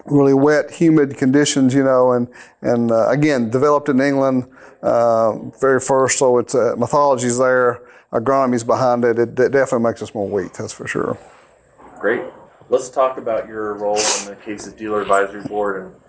really 0.06 0.34
wet, 0.34 0.70
humid 0.70 1.16
conditions, 1.16 1.74
you 1.74 1.84
know, 1.84 2.12
and, 2.12 2.28
and 2.62 2.90
uh, 2.90 3.08
again, 3.08 3.50
developed 3.50 3.88
in 3.88 4.00
England 4.00 4.48
uh, 4.82 5.36
very 5.60 5.80
first, 5.80 6.18
so 6.18 6.38
it's 6.38 6.54
uh, 6.54 6.74
mythology's 6.78 7.38
there, 7.38 7.82
agronomy's 8.12 8.64
behind 8.64 9.04
it. 9.04 9.18
it. 9.18 9.38
It 9.38 9.52
definitely 9.52 9.88
makes 9.88 10.02
us 10.02 10.14
more 10.14 10.28
wheat, 10.28 10.54
that's 10.54 10.72
for 10.72 10.86
sure. 10.86 11.18
Great. 12.00 12.22
Let's 12.70 12.88
talk 12.88 13.18
about 13.18 13.48
your 13.48 13.74
role 13.74 13.98
in 13.98 14.26
the 14.26 14.36
Case 14.42 14.66
IH 14.66 14.76
Dealer 14.76 15.02
Advisory 15.02 15.42
Board 15.42 15.82
and 15.82 15.99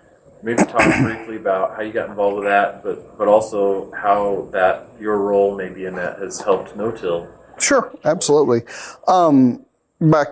maybe 0.42 0.62
talk 0.64 0.82
briefly 1.02 1.36
about 1.36 1.76
how 1.76 1.82
you 1.82 1.92
got 1.92 2.08
involved 2.08 2.36
with 2.36 2.44
that, 2.44 2.82
but 2.82 3.18
but 3.18 3.28
also 3.28 3.90
how 3.92 4.48
that 4.52 4.88
your 5.00 5.18
role 5.18 5.56
maybe 5.56 5.84
in 5.84 5.94
that 5.96 6.18
has 6.18 6.40
helped 6.40 6.76
no-till. 6.76 7.28
Sure, 7.58 7.92
absolutely. 8.04 8.62
Um, 9.06 9.64
back, 10.10 10.28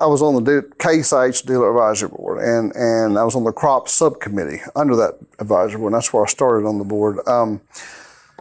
I 0.00 0.06
was 0.06 0.22
on 0.22 0.44
the 0.44 0.64
IH 0.80 1.46
Dealer 1.46 1.70
Advisory 1.70 2.10
Board, 2.10 2.38
and 2.42 2.74
and 2.74 3.18
I 3.18 3.24
was 3.24 3.34
on 3.34 3.44
the 3.44 3.52
crop 3.52 3.88
subcommittee 3.88 4.60
under 4.76 4.96
that 4.96 5.18
advisory 5.38 5.78
board. 5.78 5.92
And 5.92 5.96
that's 5.96 6.12
where 6.12 6.24
I 6.24 6.28
started 6.28 6.66
on 6.66 6.78
the 6.78 6.84
board. 6.84 7.26
Um, 7.26 7.60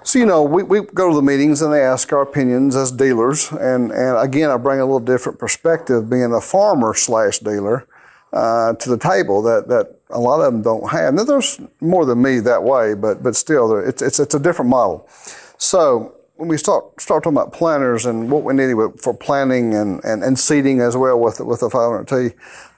so 0.03 0.20
you 0.20 0.25
know, 0.25 0.44
we, 0.44 0.63
we 0.63 0.82
go 0.82 1.10
to 1.10 1.15
the 1.15 1.22
meetings 1.22 1.62
and 1.62 1.72
they 1.72 1.82
ask 1.82 2.12
our 2.12 2.22
opinions 2.22 2.75
as 2.75 2.92
dealers, 2.92 3.51
and 3.51 3.92
and 3.92 4.18
again, 4.18 4.50
I 4.50 4.58
bring 4.58 4.80
a 4.80 4.86
little 4.86 5.00
different 5.00 5.39
perspective, 5.39 6.10
being 6.10 6.34
a 6.34 6.42
farmer 6.42 6.94
slash 6.94 7.39
dealer, 7.39 7.88
uh, 8.34 8.74
to 8.74 8.89
the 8.89 8.98
table 8.98 9.42
that 9.44 9.68
that 9.70 10.00
a 10.13 10.20
lot 10.20 10.39
of 10.39 10.51
them 10.51 10.62
don't 10.62 10.89
have. 10.91 11.13
Now, 11.13 11.24
there's 11.24 11.60
more 11.82 12.05
than 12.05 12.22
me 12.22 12.39
that 12.39 12.63
way, 12.63 12.93
but 12.93 13.22
but 13.24 13.36
still, 13.36 13.77
it's 13.77 14.01
it's 14.01 14.20
it's 14.20 14.36
a 14.36 14.39
different 14.39 14.70
model. 14.70 15.08
So 15.58 16.15
when 16.36 16.48
we 16.48 16.58
start 16.58 17.00
start 17.01 17.24
talking 17.24 17.38
about 17.38 17.53
planters 17.53 18.05
and 18.05 18.29
what 18.32 18.43
we 18.43 18.53
need 18.53 18.75
for 19.00 19.13
planting 19.13 19.74
and, 19.75 20.03
and, 20.03 20.24
and 20.24 20.38
seeding 20.38 20.79
as 20.82 20.96
well 20.96 21.20
with 21.20 21.39
with 21.39 21.60
the 21.60 21.70
500T, 21.70 22.34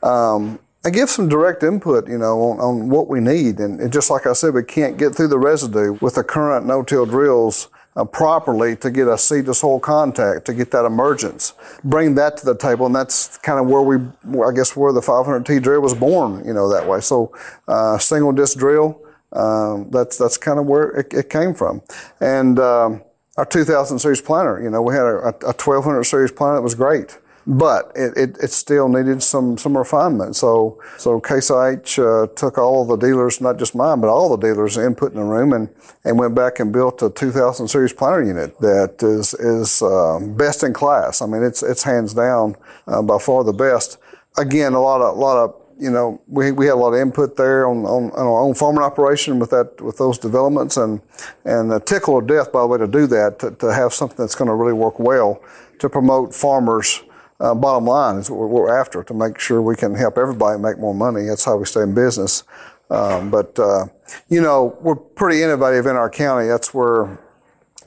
um, 0.08 0.60
I 0.86 0.90
give 0.90 1.10
some 1.10 1.28
direct 1.28 1.64
input, 1.64 2.08
you 2.08 2.18
know, 2.18 2.40
on, 2.42 2.60
on 2.60 2.90
what 2.90 3.08
we 3.08 3.20
need. 3.20 3.60
And, 3.60 3.80
and, 3.80 3.92
just 3.92 4.12
like 4.12 4.28
I 4.28 4.34
said, 4.34 4.54
we 4.54 4.64
can't 4.64 4.98
get 4.98 5.16
through 5.16 5.30
the 5.30 5.40
residue 5.40 5.98
with 6.00 6.16
the 6.16 6.24
current 6.24 6.68
no-till 6.68 7.08
drills 7.08 7.70
uh, 7.96 8.06
properly 8.06 8.76
to 8.78 8.92
get 8.92 9.08
a 9.08 9.18
seed 9.18 9.46
to 9.46 9.54
soil 9.54 9.80
contact, 9.80 10.46
to 10.46 10.54
get 10.54 10.72
that 10.72 10.86
emergence. 10.86 11.54
Bring 11.84 12.16
that 12.16 12.38
to 12.38 12.46
the 12.46 12.56
table, 12.56 12.86
and 12.86 12.96
that's 12.96 13.38
kind 13.38 13.60
of 13.60 13.68
where 13.68 13.82
we, 13.82 13.96
I 14.44 14.52
guess, 14.54 14.76
where 14.76 14.92
the 14.92 15.02
500T 15.02 15.62
drill 15.62 15.82
was 15.82 15.94
born, 15.94 16.46
you 16.46 16.54
know, 16.54 16.70
that 16.70 16.88
way. 16.88 17.00
So, 17.00 17.36
uh, 17.68 17.98
single 17.98 18.32
disc 18.32 18.58
drill, 18.58 19.02
um, 19.32 19.90
that's 19.92 20.18
that's 20.18 20.38
kind 20.38 20.60
of 20.60 20.66
where 20.66 20.90
it, 20.92 21.14
it 21.14 21.30
came 21.30 21.54
from. 21.54 21.82
And 22.20 22.60
um, 22.60 23.02
our 23.38 23.46
2000 23.46 24.00
series 24.00 24.22
planter, 24.22 24.62
you 24.62 24.70
know, 24.70 24.82
we 24.82 24.94
had 24.94 25.04
a, 25.04 25.36
a 25.46 25.54
1200 25.54 26.04
series 26.04 26.32
planter 26.32 26.56
that 26.56 26.62
was 26.62 26.76
great 26.76 27.18
but 27.48 27.92
it, 27.96 28.18
it, 28.18 28.38
it, 28.42 28.52
still 28.52 28.90
needed 28.90 29.22
some, 29.22 29.58
some 29.58 29.78
refinement. 29.78 30.36
So, 30.36 30.82
so 30.98 31.20
Case 31.20 31.52
IH 31.52 32.02
uh, 32.02 32.28
took 32.36 32.58
all 32.58 32.82
of 32.82 32.88
the 32.88 33.08
dealers, 33.08 33.40
not 33.40 33.58
just 33.58 33.76
mine, 33.76 34.02
but 34.02 34.10
all 34.10 34.36
the 34.36 34.48
dealers' 34.48 34.78
input 34.78 35.12
in 35.12 35.20
the 35.20 35.24
room 35.24 35.54
and, 35.54 35.70
and 36.04 36.18
went 36.18 36.34
back 36.34 36.60
and 36.60 36.74
built 36.74 37.04
a 37.04 37.10
2000 37.10 37.68
series 37.68 37.94
planter 37.94 38.24
unit 38.24 38.60
that 38.60 39.04
is, 39.04 39.36
is 39.36 39.84
uh, 39.84 40.20
best 40.36 40.64
in 40.64 40.74
class. 40.74 41.22
I 41.22 41.28
mean, 41.28 41.44
it's, 41.44 41.62
it's 41.62 41.84
hands 41.84 42.14
down 42.14 42.56
uh, 42.88 43.02
by 43.04 43.20
far 43.20 43.44
the 43.44 43.54
best. 43.54 43.98
Again, 44.38 44.74
a 44.74 44.82
lot 44.82 45.02
of, 45.02 45.16
a 45.16 45.20
lot 45.20 45.38
of, 45.38 45.62
you 45.80 45.92
know, 45.92 46.22
we, 46.28 46.52
we 46.52 46.66
had 46.66 46.74
a 46.74 46.76
lot 46.76 46.94
of 46.94 47.00
input 47.00 47.36
there 47.36 47.68
on, 47.68 47.86
on, 47.86 48.10
on 48.12 48.26
our 48.26 48.42
own 48.42 48.56
farming 48.56 48.82
operation 48.82 49.38
with 49.38 49.52
that, 49.52 49.80
with 49.82 49.98
those 49.98 50.18
developments 50.18 50.78
and, 50.78 51.00
and 51.44 51.72
a 51.72 51.80
tickle 51.80 52.18
of 52.18 52.26
death, 52.26 52.52
by 52.52 52.62
the 52.62 52.68
way, 52.68 52.78
to 52.80 52.88
do 52.88 53.06
that, 53.06 53.38
to, 53.40 53.52
to 53.52 53.72
have 53.72 53.94
something 53.94 54.18
that's 54.18 54.36
going 54.36 54.48
to 54.48 54.56
really 54.56 54.74
work 54.74 54.98
well 54.98 55.44
to 55.78 55.90
promote 55.90 56.34
farmers 56.34 57.04
uh, 57.40 57.54
bottom 57.54 57.86
line 57.86 58.18
is 58.18 58.30
what 58.30 58.50
we're 58.50 58.80
after 58.80 59.04
to 59.04 59.14
make 59.14 59.40
sure 59.40 59.62
we 59.62 59.76
can 59.76 59.96
help 59.96 60.18
everybody 60.18 60.60
make 60.60 60.78
more 60.78 60.96
money. 60.96 61.26
That's 61.26 61.46
how 61.46 61.58
we 61.58 61.66
stay 61.66 61.82
in 61.82 61.94
business. 61.94 62.44
Um, 62.90 63.30
but 63.30 63.58
uh, 63.60 63.88
you 64.30 64.42
know, 64.42 64.78
we're 64.82 64.96
pretty 64.96 65.42
innovative 65.42 65.86
in 65.86 65.96
our 65.96 66.10
county. 66.10 66.48
That's 66.48 66.74
where 66.74 67.20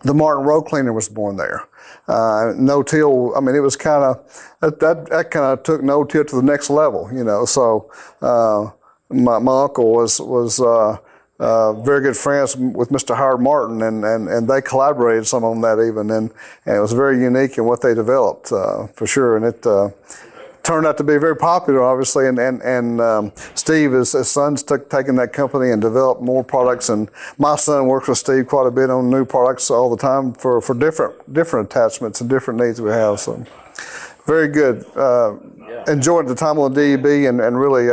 the 0.02 0.14
Martin 0.14 0.44
Row 0.44 0.62
Cleaner 0.62 0.92
was 0.92 1.08
born 1.08 1.36
there. 1.36 1.62
Uh, 2.06 2.52
no 2.56 2.82
till, 2.82 3.34
I 3.36 3.40
mean, 3.40 3.54
it 3.54 3.60
was 3.60 3.76
kind 3.76 4.04
of 4.04 4.54
that 4.60 4.80
that, 4.80 5.08
that 5.10 5.30
kind 5.30 5.46
of 5.46 5.62
took 5.62 5.82
no 5.82 6.04
till 6.04 6.24
to 6.24 6.36
the 6.36 6.42
next 6.42 6.70
level, 6.70 7.10
you 7.12 7.24
know. 7.24 7.44
So 7.44 7.90
uh, 8.20 8.70
my, 9.08 9.38
my 9.38 9.62
uncle 9.62 9.92
was 9.92 10.20
was 10.20 10.60
uh, 11.40 11.58
uh, 11.58 11.72
very 11.72 12.00
good 12.00 12.16
friends 12.16 12.56
with 12.56 12.90
Mr. 12.90 13.16
Howard 13.16 13.40
Martin, 13.40 13.82
and, 13.82 14.04
and, 14.04 14.28
and 14.28 14.48
they 14.48 14.60
collaborated 14.60 15.26
some 15.26 15.44
on 15.44 15.60
that 15.60 15.78
even, 15.84 16.10
and, 16.10 16.30
and 16.66 16.76
it 16.76 16.80
was 16.80 16.92
very 16.92 17.20
unique 17.20 17.58
in 17.58 17.64
what 17.64 17.80
they 17.80 17.94
developed 17.94 18.52
uh, 18.52 18.86
for 18.88 19.06
sure, 19.06 19.36
and 19.36 19.44
it 19.46 19.66
uh, 19.66 19.90
turned 20.62 20.86
out 20.86 20.96
to 20.98 21.04
be 21.04 21.16
very 21.18 21.36
popular, 21.36 21.82
obviously, 21.82 22.26
and 22.26 22.38
and, 22.38 22.62
and 22.62 23.00
um, 23.00 23.32
Steve, 23.54 23.92
his, 23.92 24.12
his 24.12 24.30
son's 24.30 24.62
took, 24.62 24.90
taken 24.90 25.16
that 25.16 25.32
company 25.32 25.70
and 25.70 25.80
developed 25.80 26.20
more 26.20 26.44
products, 26.44 26.88
and 26.88 27.08
my 27.38 27.56
son 27.56 27.86
works 27.86 28.08
with 28.08 28.18
Steve 28.18 28.46
quite 28.46 28.66
a 28.66 28.70
bit 28.70 28.90
on 28.90 29.10
new 29.10 29.24
products 29.24 29.70
all 29.70 29.90
the 29.90 30.00
time 30.00 30.32
for, 30.32 30.60
for 30.60 30.74
different 30.74 31.32
different 31.32 31.70
attachments 31.70 32.20
and 32.20 32.28
different 32.30 32.60
needs 32.60 32.80
we 32.80 32.90
have. 32.90 33.20
So 33.20 33.44
very 34.26 34.48
good. 34.48 34.84
Uh. 34.96 35.36
Enjoyed 35.86 36.26
the 36.26 36.34
time 36.34 36.58
on 36.58 36.72
the 36.72 36.96
DEB 36.96 37.28
and, 37.28 37.40
and 37.40 37.58
really 37.58 37.88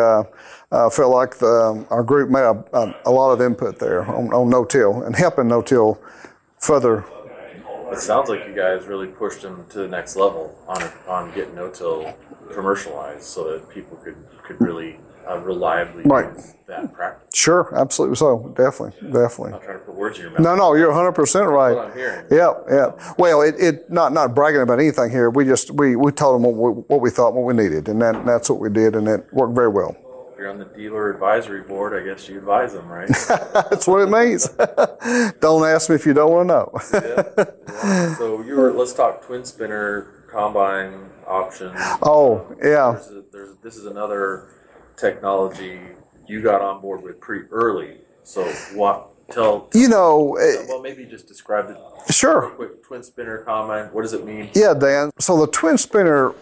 uh, 0.75 0.89
felt 0.89 1.13
like 1.13 1.37
the, 1.37 1.85
our 1.89 2.03
group 2.03 2.29
made 2.29 2.41
a, 2.41 2.63
a, 2.73 2.95
a, 3.05 3.11
lot 3.11 3.31
of 3.31 3.39
input 3.41 3.79
there 3.79 4.03
on, 4.03 4.33
on 4.33 4.49
no-till 4.49 5.03
and 5.03 5.15
helping 5.15 5.47
no-till 5.47 6.01
further. 6.59 7.05
It 7.91 7.99
sounds 7.99 8.29
like 8.29 8.45
you 8.45 8.53
guys 8.53 8.85
really 8.85 9.07
pushed 9.07 9.41
them 9.41 9.65
to 9.69 9.79
the 9.79 9.87
next 9.87 10.15
level 10.17 10.53
on 10.67 10.81
on 11.07 11.33
getting 11.33 11.55
no-till 11.55 12.13
commercialized, 12.51 13.23
so 13.23 13.49
that 13.51 13.69
people 13.69 13.95
could 13.97 14.17
could 14.43 14.59
really 14.59 14.97
uh, 15.29 15.37
reliably 15.39 16.03
right. 16.03 16.35
that 16.67 16.91
practice. 16.93 17.29
Sure, 17.33 17.71
absolutely. 17.75 18.17
So 18.17 18.53
definitely, 18.57 18.99
definitely. 19.11 19.45
I'm 19.45 19.51
not 19.51 19.63
trying 19.63 19.79
to 19.79 19.85
put 19.85 19.95
words 19.95 20.17
in 20.17 20.23
your 20.23 20.31
mouth. 20.31 20.41
No, 20.41 20.55
no, 20.55 20.73
you're 20.73 20.89
100 20.89 21.11
percent 21.13 21.47
right. 21.47 21.75
That's 21.75 21.77
what 21.77 21.91
I'm 21.91 21.97
hearing. 21.97 22.25
Yeah, 22.31 22.53
yeah. 22.69 23.13
Well, 23.17 23.41
it, 23.43 23.55
it 23.59 23.89
not 23.89 24.11
not 24.11 24.35
bragging 24.35 24.61
about 24.61 24.79
anything 24.79 25.11
here. 25.11 25.29
We 25.29 25.45
just 25.45 25.71
we 25.71 25.95
we 25.95 26.11
told 26.11 26.35
them 26.35 26.51
what 26.51 26.75
we, 26.75 26.81
what 26.81 27.01
we 27.01 27.11
thought, 27.11 27.33
what 27.33 27.45
we 27.45 27.53
needed, 27.53 27.87
and 27.87 28.01
that 28.01 28.25
that's 28.25 28.49
what 28.49 28.59
we 28.59 28.69
did, 28.69 28.95
and 28.95 29.07
it 29.07 29.31
worked 29.31 29.55
very 29.55 29.69
well. 29.69 29.95
You're 30.45 30.53
on 30.53 30.59
the 30.59 30.65
dealer 30.65 31.09
advisory 31.09 31.63
board, 31.63 31.99
I 31.99 32.05
guess 32.05 32.29
you 32.29 32.37
advise 32.37 32.73
them, 32.73 32.87
right? 32.87 33.07
that's 33.67 33.87
what 33.87 34.01
it 34.01 34.11
means. 34.11 34.47
don't 35.39 35.67
ask 35.67 35.89
me 35.89 35.95
if 35.95 36.05
you 36.05 36.13
don't 36.13 36.29
want 36.29 36.49
to 36.49 36.53
know. 36.53 36.71
yeah. 36.93 37.45
yeah. 37.83 38.15
So 38.17 38.41
you 38.45 38.55
were. 38.55 38.71
Let's 38.71 38.93
talk 38.93 39.25
twin 39.25 39.43
spinner 39.43 40.23
combine 40.31 41.09
options. 41.25 41.73
Oh 42.03 42.55
yeah. 42.63 42.91
There's 42.91 43.09
a, 43.09 43.23
there's, 43.31 43.57
this 43.63 43.75
is 43.75 43.87
another 43.87 44.49
technology 44.97 45.79
you 46.27 46.43
got 46.43 46.61
on 46.61 46.79
board 46.79 47.01
with 47.01 47.19
pretty 47.19 47.47
early. 47.49 48.01
So 48.21 48.43
what? 48.75 49.13
Tell, 49.31 49.67
you 49.73 49.87
know. 49.87 50.35
Eh, 50.35 50.63
well, 50.67 50.79
maybe 50.79 51.05
just 51.05 51.27
describe 51.27 51.71
it. 51.71 52.13
Sure. 52.13 52.51
Quick 52.51 52.83
twin 52.83 53.01
spinner 53.01 53.39
combine. 53.39 53.85
What 53.85 54.03
does 54.03 54.13
it 54.13 54.23
mean? 54.23 54.51
Yeah, 54.53 54.75
Dan. 54.75 55.09
So 55.17 55.43
the 55.43 55.47
twin 55.47 55.79
spinner 55.79 56.35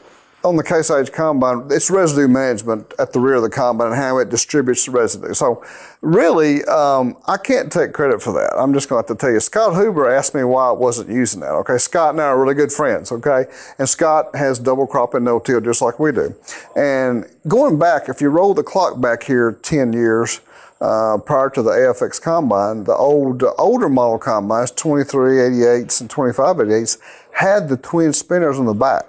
on 0.44 0.58
the 0.58 0.64
Case 0.64 0.90
IH 0.90 1.12
combine, 1.14 1.68
it's 1.70 1.90
residue 1.90 2.28
management 2.28 2.94
at 3.00 3.14
the 3.14 3.20
rear 3.20 3.36
of 3.36 3.44
the 3.44 3.50
combine 3.50 3.88
and 3.88 3.96
how 3.96 4.18
it 4.18 4.30
distributes 4.30 4.86
the 4.86 4.92
residue. 4.92 5.34
So, 5.34 5.64
really, 6.02 6.64
um, 6.66 7.16
I 7.28 7.38
can't 7.38 7.72
take 7.72 7.94
credit 7.94 8.22
for 8.22 8.34
that. 8.34 8.54
I'm 8.58 8.74
just 8.74 8.90
going 8.90 9.02
to 9.02 9.08
have 9.08 9.18
to 9.18 9.22
tell 9.22 9.32
you. 9.32 9.40
Scott 9.40 9.76
Huber 9.76 10.10
asked 10.10 10.36
me 10.36 10.44
why 10.44 10.70
I 10.70 10.72
wasn't 10.72 11.10
using 11.10 11.40
that. 11.42 11.52
Okay, 11.52 11.78
Scott 11.78 12.12
and 12.12 12.22
I 12.22 12.26
are 12.26 12.42
really 12.42 12.56
good 12.56 12.72
friends. 12.72 13.12
Okay, 13.12 13.46
and 13.80 13.88
Scott 13.88 14.36
has 14.36 14.60
double 14.60 14.86
crop 14.86 15.14
and 15.14 15.24
no-till 15.24 15.62
just 15.62 15.82
like 15.82 16.00
we 16.00 16.12
do. 16.12 16.36
And 16.76 17.26
going 17.48 17.80
back, 17.80 18.10
if 18.10 18.20
you 18.20 18.30
roll 18.30 18.54
the 18.54 18.64
clock 18.64 19.00
back 19.00 19.24
here 19.24 19.54
10 19.62 19.94
years. 19.94 20.42
Uh, 20.82 21.18
prior 21.18 21.50
to 21.50 21.62
the 21.62 21.70
AFX 21.70 22.22
combine, 22.22 22.84
the 22.84 22.94
old 22.94 23.42
older 23.58 23.88
model 23.88 24.18
combines, 24.18 24.70
2388s 24.74 26.02
and 26.02 26.10
2588s, 26.10 26.98
had 27.32 27.70
the 27.70 27.78
twin 27.78 28.12
spinners 28.12 28.60
on 28.60 28.66
the 28.66 28.74
back. 28.74 29.06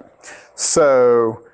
So 0.54 1.44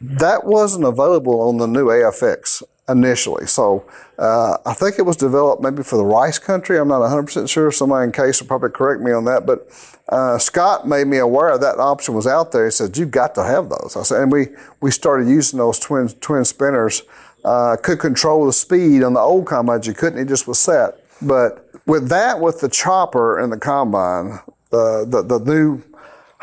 that 0.00 0.44
wasn't 0.44 0.84
available 0.84 1.40
on 1.42 1.58
the 1.58 1.66
new 1.66 1.86
AFX 1.86 2.62
initially. 2.88 3.46
So 3.46 3.84
uh, 4.18 4.58
I 4.66 4.74
think 4.74 4.98
it 4.98 5.02
was 5.02 5.16
developed 5.16 5.62
maybe 5.62 5.82
for 5.82 5.96
the 5.96 6.04
rice 6.04 6.38
country. 6.38 6.78
I'm 6.78 6.88
not 6.88 7.00
100% 7.00 7.48
sure. 7.48 7.70
Somebody 7.70 8.04
in 8.04 8.12
case 8.12 8.40
will 8.40 8.48
probably 8.48 8.70
correct 8.70 9.00
me 9.00 9.12
on 9.12 9.24
that. 9.24 9.46
But 9.46 9.68
uh, 10.08 10.38
Scott 10.38 10.86
made 10.86 11.06
me 11.06 11.18
aware 11.18 11.56
that 11.56 11.78
option 11.78 12.14
was 12.14 12.26
out 12.26 12.52
there. 12.52 12.66
He 12.66 12.70
said, 12.70 12.96
you've 12.96 13.10
got 13.10 13.34
to 13.36 13.44
have 13.44 13.70
those. 13.70 13.96
I 13.96 14.02
said, 14.02 14.22
and 14.22 14.32
we, 14.32 14.48
we 14.80 14.90
started 14.90 15.28
using 15.28 15.58
those 15.58 15.78
twin, 15.78 16.08
twin 16.20 16.44
spinners. 16.44 17.02
Uh, 17.44 17.76
could 17.82 17.98
control 17.98 18.46
the 18.46 18.52
speed 18.52 19.02
on 19.02 19.14
the 19.14 19.20
old 19.20 19.46
combine. 19.46 19.80
You 19.82 19.92
couldn't. 19.92 20.18
It 20.18 20.28
just 20.28 20.46
was 20.46 20.58
set. 20.58 21.00
But 21.20 21.70
with 21.86 22.08
that, 22.08 22.40
with 22.40 22.60
the 22.60 22.68
chopper 22.68 23.38
and 23.38 23.52
the 23.52 23.58
combine, 23.58 24.40
the, 24.70 25.06
the, 25.08 25.22
the 25.22 25.44
new 25.44 25.82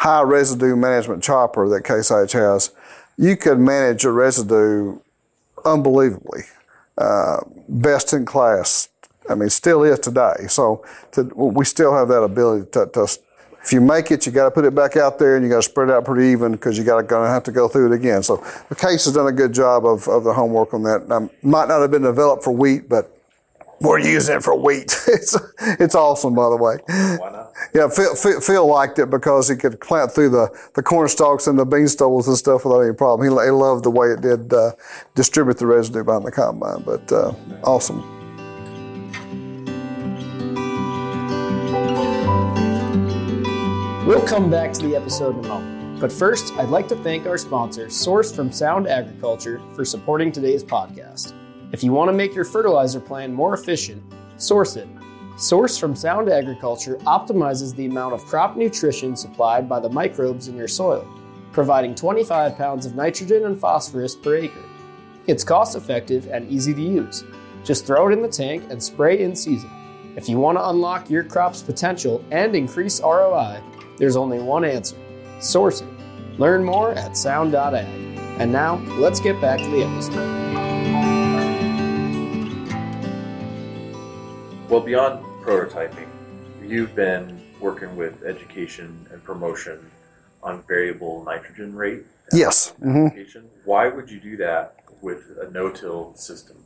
high 0.01 0.24
residue 0.24 0.75
management 0.75 1.22
chopper 1.22 1.70
that 1.70 1.84
Case 1.84 2.10
IH 2.10 2.36
has, 2.36 2.72
you 3.17 3.38
could 3.38 3.60
manage 3.60 4.03
a 4.03 4.12
residue 4.12 4.98
unbelievably. 5.63 6.41
Uh, 6.98 7.38
best 7.70 8.12
in 8.12 8.25
class. 8.25 8.89
I 9.29 9.36
mean, 9.36 9.50
still 9.51 9.84
is 9.84 10.00
today. 10.00 10.48
So 10.48 10.84
to, 11.12 11.24
we 11.36 11.65
still 11.65 11.93
have 11.93 12.08
that 12.08 12.24
ability 12.24 12.72
to, 12.72 12.88
to 12.88 13.08
if 13.63 13.72
you 13.72 13.79
make 13.79 14.10
it, 14.10 14.25
you 14.25 14.31
got 14.31 14.46
to 14.46 14.51
put 14.51 14.65
it 14.65 14.74
back 14.74 14.98
out 14.98 15.20
there 15.20 15.36
and 15.36 15.46
you 15.46 15.51
got 15.51 15.58
to 15.58 15.70
spread 15.70 15.89
it 15.89 15.91
out 15.93 16.03
pretty 16.03 16.29
even 16.29 16.53
because 16.53 16.79
you 16.79 16.84
got 16.84 17.08
to 17.08 17.15
have 17.15 17.43
to 17.43 17.51
go 17.51 17.67
through 17.67 17.93
it 17.93 17.96
again. 17.96 18.24
So 18.24 18.43
the 18.70 18.75
case 18.75 19.05
has 19.05 19.13
done 19.13 19.27
a 19.27 19.31
good 19.31 19.53
job 19.53 19.86
of, 19.86 20.08
of 20.08 20.24
the 20.24 20.34
homework 20.34 20.74
on 20.74 20.81
that. 20.81 21.08
Now, 21.08 21.29
might 21.43 21.67
not 21.67 21.79
have 21.79 21.91
been 21.91 22.01
developed 22.01 22.43
for 22.43 22.51
wheat, 22.51 22.89
but 22.89 23.15
we're 23.79 24.00
using 24.00 24.38
it 24.38 24.43
for 24.43 24.55
wheat. 24.55 24.96
it's 25.08 25.38
it's 25.60 25.93
awesome, 25.93 26.34
by 26.34 26.50
the 26.50 26.58
way. 26.58 26.77
Why 26.88 27.29
not? 27.31 27.40
Yeah, 27.74 27.88
Phil, 27.88 28.16
Phil, 28.16 28.68
liked 28.68 29.00
it 29.00 29.10
because 29.10 29.48
he 29.48 29.56
could 29.56 29.80
plant 29.80 30.12
through 30.12 30.30
the, 30.30 30.50
the 30.75 30.84
corn 30.84 31.08
stalks 31.08 31.48
and 31.48 31.58
the 31.58 31.66
bean 31.66 31.88
stubbles 31.88 32.28
and 32.28 32.36
stuff 32.36 32.66
without 32.66 32.82
any 32.82 32.94
problem. 32.94 33.28
He, 33.28 33.46
he 33.46 33.51
loved 33.51 33.86
the 33.86 33.90
way 33.90 34.08
it 34.08 34.22
did 34.22 34.54
uh, 34.54 34.72
distribute 35.16 35.58
the 35.58 35.68
residue 35.68 36.04
behind 36.04 36.25
the 36.25 36.32
combine, 36.32 36.82
but 36.84 37.10
uh, 37.12 37.34
awesome. 37.63 38.01
We'll 44.06 44.28
come 44.28 44.50
back 44.50 44.74
to 44.74 44.82
the 44.82 44.96
episode 44.96 45.38
in 45.40 45.46
a 45.46 45.48
moment. 45.48 46.01
But 46.01 46.12
first, 46.12 46.54
I'd 46.56 46.70
like 46.70 46.90
to 46.90 46.96
thank 46.98 47.25
our 47.28 47.38
sponsor, 47.38 47.90
Source 47.90 48.36
from 48.36 48.51
Sound 48.51 48.88
Agriculture, 48.88 49.62
for 49.75 49.86
supporting 49.86 50.32
today's 50.32 50.63
podcast. 50.63 51.34
If 51.72 51.84
you 51.84 51.94
want 51.94 52.10
to 52.10 52.13
make 52.13 52.36
your 52.36 52.44
fertilizer 52.44 53.00
plan 53.00 53.32
more 53.32 53.54
efficient, 53.54 54.04
source 54.36 54.75
it. 54.75 54.90
Source 55.41 55.75
from 55.75 55.95
Sound 55.95 56.29
Agriculture 56.29 56.98
optimizes 56.98 57.75
the 57.75 57.88
amount 57.88 58.13
of 58.13 58.24
crop 58.27 58.55
nutrition 58.55 59.15
supplied 59.15 59.67
by 59.67 59.79
the 59.79 59.89
microbes 59.89 60.48
in 60.48 60.55
your 60.55 60.67
soil, 60.67 61.03
providing 61.51 61.95
25 61.95 62.55
pounds 62.55 62.86
of 62.86 62.95
nitrogen 62.95 63.45
and 63.45 63.60
phosphorus 63.60 64.15
per 64.15 64.36
acre. 64.36 64.63
It's 65.25 65.43
cost 65.43 65.75
effective 65.75 66.27
and 66.27 66.48
easy 66.48 66.75
to 66.75 66.81
use. 66.81 67.24
Just 67.63 67.88
throw 67.88 68.07
it 68.07 68.13
in 68.13 68.21
the 68.21 68.27
tank 68.27 68.65
and 68.69 68.81
spray 68.81 69.24
in 69.24 69.36
season. 69.36 69.71
If 70.15 70.29
you 70.29 70.38
want 70.38 70.60
to 70.60 70.69
unlock 70.69 71.10
your 71.10 71.24
crop's 71.24 71.63
potential 71.63 72.24
and 72.29 72.55
increase 72.55 73.01
ROI, 73.01 73.63
there's 73.98 74.15
only 74.15 74.38
one 74.38 74.63
answer 74.63 74.95
source 75.39 75.81
it. 75.81 75.89
Learn 76.38 76.63
more 76.63 76.91
at 76.91 77.17
sound.ag. 77.17 77.88
And 78.38 78.51
now, 78.51 78.75
let's 79.00 79.19
get 79.19 79.41
back 79.41 79.57
to 79.57 79.69
the 79.71 79.86
episode. 79.86 80.51
Well, 84.69 84.81
beyond 84.81 85.30
prototyping, 85.41 86.07
you've 86.63 86.95
been 86.95 87.41
working 87.60 87.95
with 87.95 88.24
education 88.24 89.05
and 89.12 89.24
promotion 89.24 89.79
on 90.43 90.63
variable 90.67 91.24
nitrogen 91.24 91.75
rate. 91.75 92.03
Yes. 92.31 92.74
Mm-hmm. 92.81 93.39
Why 93.65 93.88
would 93.88 94.10
you 94.10 94.19
do 94.19 94.38
that 94.38 94.77
with 95.01 95.38
a 95.41 95.51
no-till 95.51 96.13
system? 96.15 96.63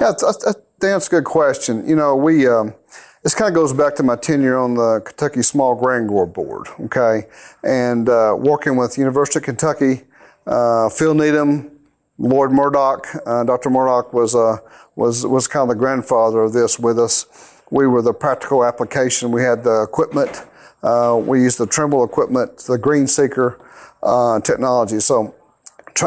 Yeah, 0.00 0.12
that's, 0.20 0.56
that's 0.80 1.06
a 1.06 1.10
good 1.10 1.24
question. 1.24 1.86
You 1.88 1.96
know, 1.96 2.14
we 2.14 2.46
um, 2.46 2.74
this 3.22 3.34
kind 3.34 3.48
of 3.48 3.54
goes 3.54 3.72
back 3.72 3.96
to 3.96 4.02
my 4.02 4.16
tenure 4.16 4.56
on 4.56 4.74
the 4.74 5.00
Kentucky 5.04 5.42
Small 5.42 5.74
Grain 5.74 6.06
Board. 6.06 6.68
Okay, 6.80 7.26
and 7.64 8.08
uh, 8.08 8.36
working 8.38 8.76
with 8.76 8.96
University 8.96 9.38
of 9.38 9.44
Kentucky, 9.44 10.02
uh, 10.46 10.88
Phil 10.88 11.14
Needham, 11.14 11.70
Lloyd 12.18 12.52
Murdock. 12.52 13.06
Uh, 13.26 13.44
Dr. 13.44 13.70
Murdock 13.70 14.12
was 14.12 14.34
uh, 14.34 14.58
was 14.94 15.26
was 15.26 15.48
kind 15.48 15.62
of 15.62 15.76
the 15.76 15.78
grandfather 15.78 16.40
of 16.40 16.52
this 16.52 16.78
with 16.78 16.98
us. 16.98 17.26
We 17.70 17.86
were 17.86 18.02
the 18.02 18.14
practical 18.14 18.64
application. 18.64 19.30
We 19.30 19.42
had 19.42 19.64
the 19.64 19.82
equipment. 19.82 20.44
Uh, 20.82 21.20
we 21.22 21.42
used 21.42 21.58
the 21.58 21.66
Trimble 21.66 22.04
equipment, 22.04 22.58
the 22.58 22.78
GreenSeeker 22.78 23.58
uh, 24.02 24.40
technology. 24.40 25.00
So, 25.00 25.34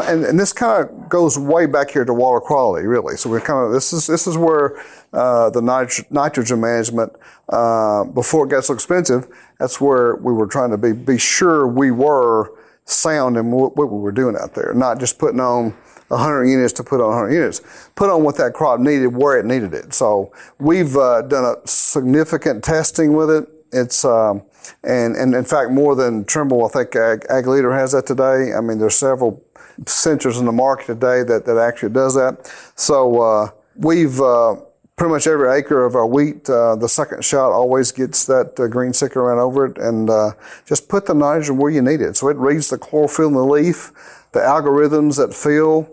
and, 0.06 0.24
and, 0.24 0.40
this 0.40 0.52
kind 0.54 0.88
of 0.88 1.08
goes 1.10 1.38
way 1.38 1.66
back 1.66 1.90
here 1.90 2.04
to 2.06 2.14
water 2.14 2.40
quality, 2.40 2.86
really. 2.86 3.16
So 3.16 3.28
we're 3.28 3.40
kind 3.40 3.66
of 3.66 3.72
this 3.72 3.92
is 3.92 4.06
this 4.06 4.26
is 4.26 4.38
where 4.38 4.82
uh, 5.12 5.50
the 5.50 5.60
nitro- 5.60 6.06
nitrogen 6.08 6.62
management 6.62 7.12
uh, 7.50 8.04
before 8.04 8.46
it 8.46 8.48
got 8.48 8.64
so 8.64 8.72
expensive. 8.72 9.28
That's 9.58 9.82
where 9.82 10.16
we 10.16 10.32
were 10.32 10.46
trying 10.46 10.70
to 10.70 10.78
be 10.78 10.92
be 10.92 11.18
sure 11.18 11.66
we 11.66 11.90
were 11.90 12.54
sound 12.86 13.36
in 13.36 13.50
what, 13.50 13.76
what 13.76 13.90
we 13.90 13.98
were 13.98 14.12
doing 14.12 14.34
out 14.40 14.54
there, 14.54 14.72
not 14.72 14.98
just 14.98 15.18
putting 15.18 15.40
on 15.40 15.76
100 16.12 16.44
units 16.44 16.72
to 16.74 16.84
put 16.84 17.00
on 17.00 17.08
100 17.08 17.32
units. 17.32 17.60
Put 17.94 18.10
on 18.10 18.22
what 18.22 18.36
that 18.36 18.52
crop 18.52 18.80
needed 18.80 19.08
where 19.08 19.38
it 19.38 19.46
needed 19.46 19.74
it. 19.74 19.94
So 19.94 20.32
we've 20.58 20.96
uh, 20.96 21.22
done 21.22 21.44
a 21.44 21.66
significant 21.66 22.62
testing 22.62 23.14
with 23.14 23.30
it. 23.30 23.48
It's 23.72 24.04
um, 24.04 24.42
and, 24.84 25.16
and 25.16 25.34
in 25.34 25.44
fact 25.44 25.70
more 25.70 25.96
than 25.96 26.24
Trimble, 26.24 26.64
I 26.66 26.68
think 26.68 26.94
Ag, 26.94 27.24
Ag 27.30 27.46
Leader 27.46 27.72
has 27.72 27.92
that 27.92 28.06
today. 28.06 28.52
I 28.52 28.60
mean, 28.60 28.78
there's 28.78 28.96
several 28.96 29.42
sensors 29.84 30.38
in 30.38 30.44
the 30.44 30.52
market 30.52 30.86
today 30.86 31.22
that, 31.22 31.46
that 31.46 31.56
actually 31.56 31.92
does 31.92 32.14
that. 32.14 32.52
So 32.76 33.20
uh, 33.20 33.50
we've 33.76 34.20
uh, 34.20 34.56
pretty 34.96 35.14
much 35.14 35.26
every 35.26 35.50
acre 35.50 35.84
of 35.84 35.96
our 35.96 36.06
wheat, 36.06 36.48
uh, 36.48 36.76
the 36.76 36.88
second 36.88 37.24
shot 37.24 37.50
always 37.50 37.90
gets 37.90 38.26
that 38.26 38.48
uh, 38.60 38.68
GreenSeeker 38.68 39.26
ran 39.26 39.38
over 39.38 39.66
it, 39.66 39.78
and 39.78 40.10
uh, 40.10 40.32
just 40.66 40.88
put 40.88 41.06
the 41.06 41.14
nitrogen 41.14 41.56
where 41.56 41.70
you 41.70 41.82
need 41.82 42.00
it. 42.00 42.16
So 42.16 42.28
it 42.28 42.36
reads 42.36 42.70
the 42.70 42.78
chlorophyll 42.78 43.28
in 43.28 43.34
the 43.34 43.44
leaf, 43.44 43.90
the 44.32 44.40
algorithms 44.40 45.16
that 45.16 45.34
Phil 45.34 45.88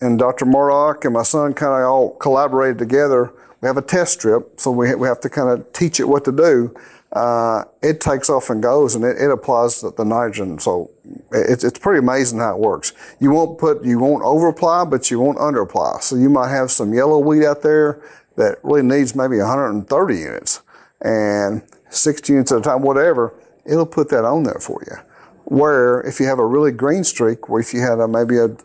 and 0.00 0.18
Dr. 0.18 0.46
Murdock 0.46 1.04
and 1.04 1.14
my 1.14 1.22
son 1.22 1.52
kind 1.54 1.72
of 1.72 1.88
all 1.88 2.10
collaborated 2.16 2.78
together. 2.78 3.32
We 3.60 3.66
have 3.66 3.76
a 3.76 3.82
test 3.82 4.14
strip, 4.14 4.58
so 4.58 4.70
we, 4.70 4.94
we 4.94 5.06
have 5.06 5.20
to 5.20 5.28
kind 5.28 5.48
of 5.50 5.70
teach 5.72 6.00
it 6.00 6.04
what 6.04 6.24
to 6.24 6.32
do 6.32 6.74
uh, 7.12 7.64
it 7.82 8.00
takes 8.00 8.30
off 8.30 8.50
and 8.50 8.62
goes 8.62 8.94
and 8.94 9.04
it, 9.04 9.20
it 9.20 9.30
applies 9.30 9.80
the, 9.80 9.92
the, 9.92 10.04
nitrogen. 10.04 10.58
So 10.58 10.90
it's, 11.32 11.64
it's 11.64 11.78
pretty 11.78 11.98
amazing 11.98 12.38
how 12.38 12.54
it 12.54 12.60
works. 12.60 12.92
You 13.18 13.32
won't 13.32 13.58
put, 13.58 13.84
you 13.84 13.98
won't 13.98 14.22
over 14.22 14.48
apply, 14.48 14.84
but 14.84 15.10
you 15.10 15.18
won't 15.18 15.38
under 15.38 15.60
apply. 15.60 15.98
So 16.00 16.14
you 16.14 16.30
might 16.30 16.50
have 16.50 16.70
some 16.70 16.94
yellow 16.94 17.18
wheat 17.18 17.44
out 17.44 17.62
there 17.62 18.00
that 18.36 18.58
really 18.62 18.82
needs 18.82 19.16
maybe 19.16 19.38
130 19.38 20.16
units 20.16 20.62
and 21.00 21.62
60 21.88 22.32
units 22.32 22.52
at 22.52 22.58
a 22.58 22.62
time, 22.62 22.82
whatever. 22.82 23.34
It'll 23.66 23.86
put 23.86 24.08
that 24.10 24.24
on 24.24 24.44
there 24.44 24.60
for 24.60 24.80
you. 24.86 24.96
Where 25.44 26.00
if 26.02 26.20
you 26.20 26.26
have 26.26 26.38
a 26.38 26.46
really 26.46 26.70
green 26.70 27.02
streak, 27.02 27.48
where 27.48 27.60
if 27.60 27.74
you 27.74 27.80
had 27.80 27.98
a, 27.98 28.06
maybe 28.06 28.38
a 28.38 28.56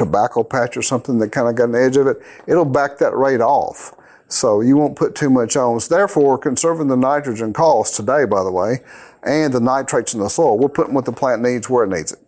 tobacco 0.00 0.42
patch 0.42 0.76
or 0.78 0.82
something 0.82 1.18
that 1.18 1.30
kind 1.30 1.46
of 1.46 1.54
got 1.54 1.68
an 1.68 1.74
edge 1.74 1.98
of 1.98 2.06
it, 2.06 2.16
it'll 2.46 2.64
back 2.64 2.96
that 2.98 3.14
rate 3.14 3.42
off. 3.42 3.94
So 4.28 4.62
you 4.62 4.76
won't 4.76 4.96
put 4.96 5.14
too 5.14 5.28
much 5.28 5.56
on. 5.56 5.78
So 5.80 5.94
therefore, 5.94 6.38
conserving 6.38 6.88
the 6.88 6.96
nitrogen 6.96 7.52
costs 7.52 7.96
today, 7.96 8.24
by 8.24 8.42
the 8.42 8.50
way, 8.50 8.78
and 9.22 9.52
the 9.52 9.60
nitrates 9.60 10.14
in 10.14 10.20
the 10.20 10.30
soil, 10.30 10.56
we're 10.56 10.68
putting 10.68 10.94
what 10.94 11.04
the 11.04 11.12
plant 11.12 11.42
needs 11.42 11.68
where 11.68 11.84
it 11.84 11.90
needs 11.90 12.12
it. 12.12 12.18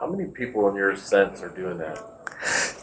How 0.00 0.10
many 0.10 0.28
people 0.28 0.68
in 0.68 0.74
your 0.74 0.96
sense 0.96 1.40
are 1.42 1.50
doing 1.50 1.78
that? 1.78 2.02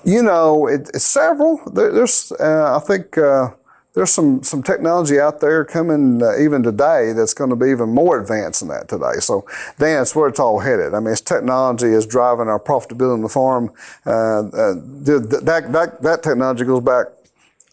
You 0.06 0.24
know, 0.24 0.68
it, 0.68 0.90
it's 0.94 1.06
several. 1.06 1.60
There, 1.74 1.92
there's, 1.92 2.32
uh, 2.40 2.80
I 2.80 2.86
think, 2.86 3.18
uh, 3.18 3.50
there's 3.98 4.12
some, 4.12 4.44
some 4.44 4.62
technology 4.62 5.20
out 5.20 5.40
there 5.40 5.66
coming 5.66 6.22
uh, 6.22 6.38
even 6.38 6.62
today 6.62 7.14
that's 7.14 7.34
going 7.34 7.50
to 7.50 7.56
be 7.56 7.72
even 7.72 7.90
more 7.90 8.22
advanced 8.22 8.60
than 8.60 8.70
that 8.70 8.88
today. 8.88 9.20
So, 9.20 9.44
Dan, 9.80 9.98
that's 9.98 10.16
where 10.16 10.30
it's 10.30 10.40
all 10.40 10.60
headed. 10.60 10.94
I 10.94 11.00
mean, 11.00 11.14
it's 11.14 11.22
technology 11.22 11.88
is 11.88 12.06
driving 12.06 12.48
our 12.48 12.60
profitability 12.60 13.16
in 13.16 13.22
the 13.24 13.30
farm. 13.30 13.74
Uh, 14.06 14.12
uh, 14.12 14.74
that, 15.06 15.72
that, 15.72 16.02
that 16.04 16.22
technology 16.22 16.64
goes 16.64 16.84
back 16.84 17.08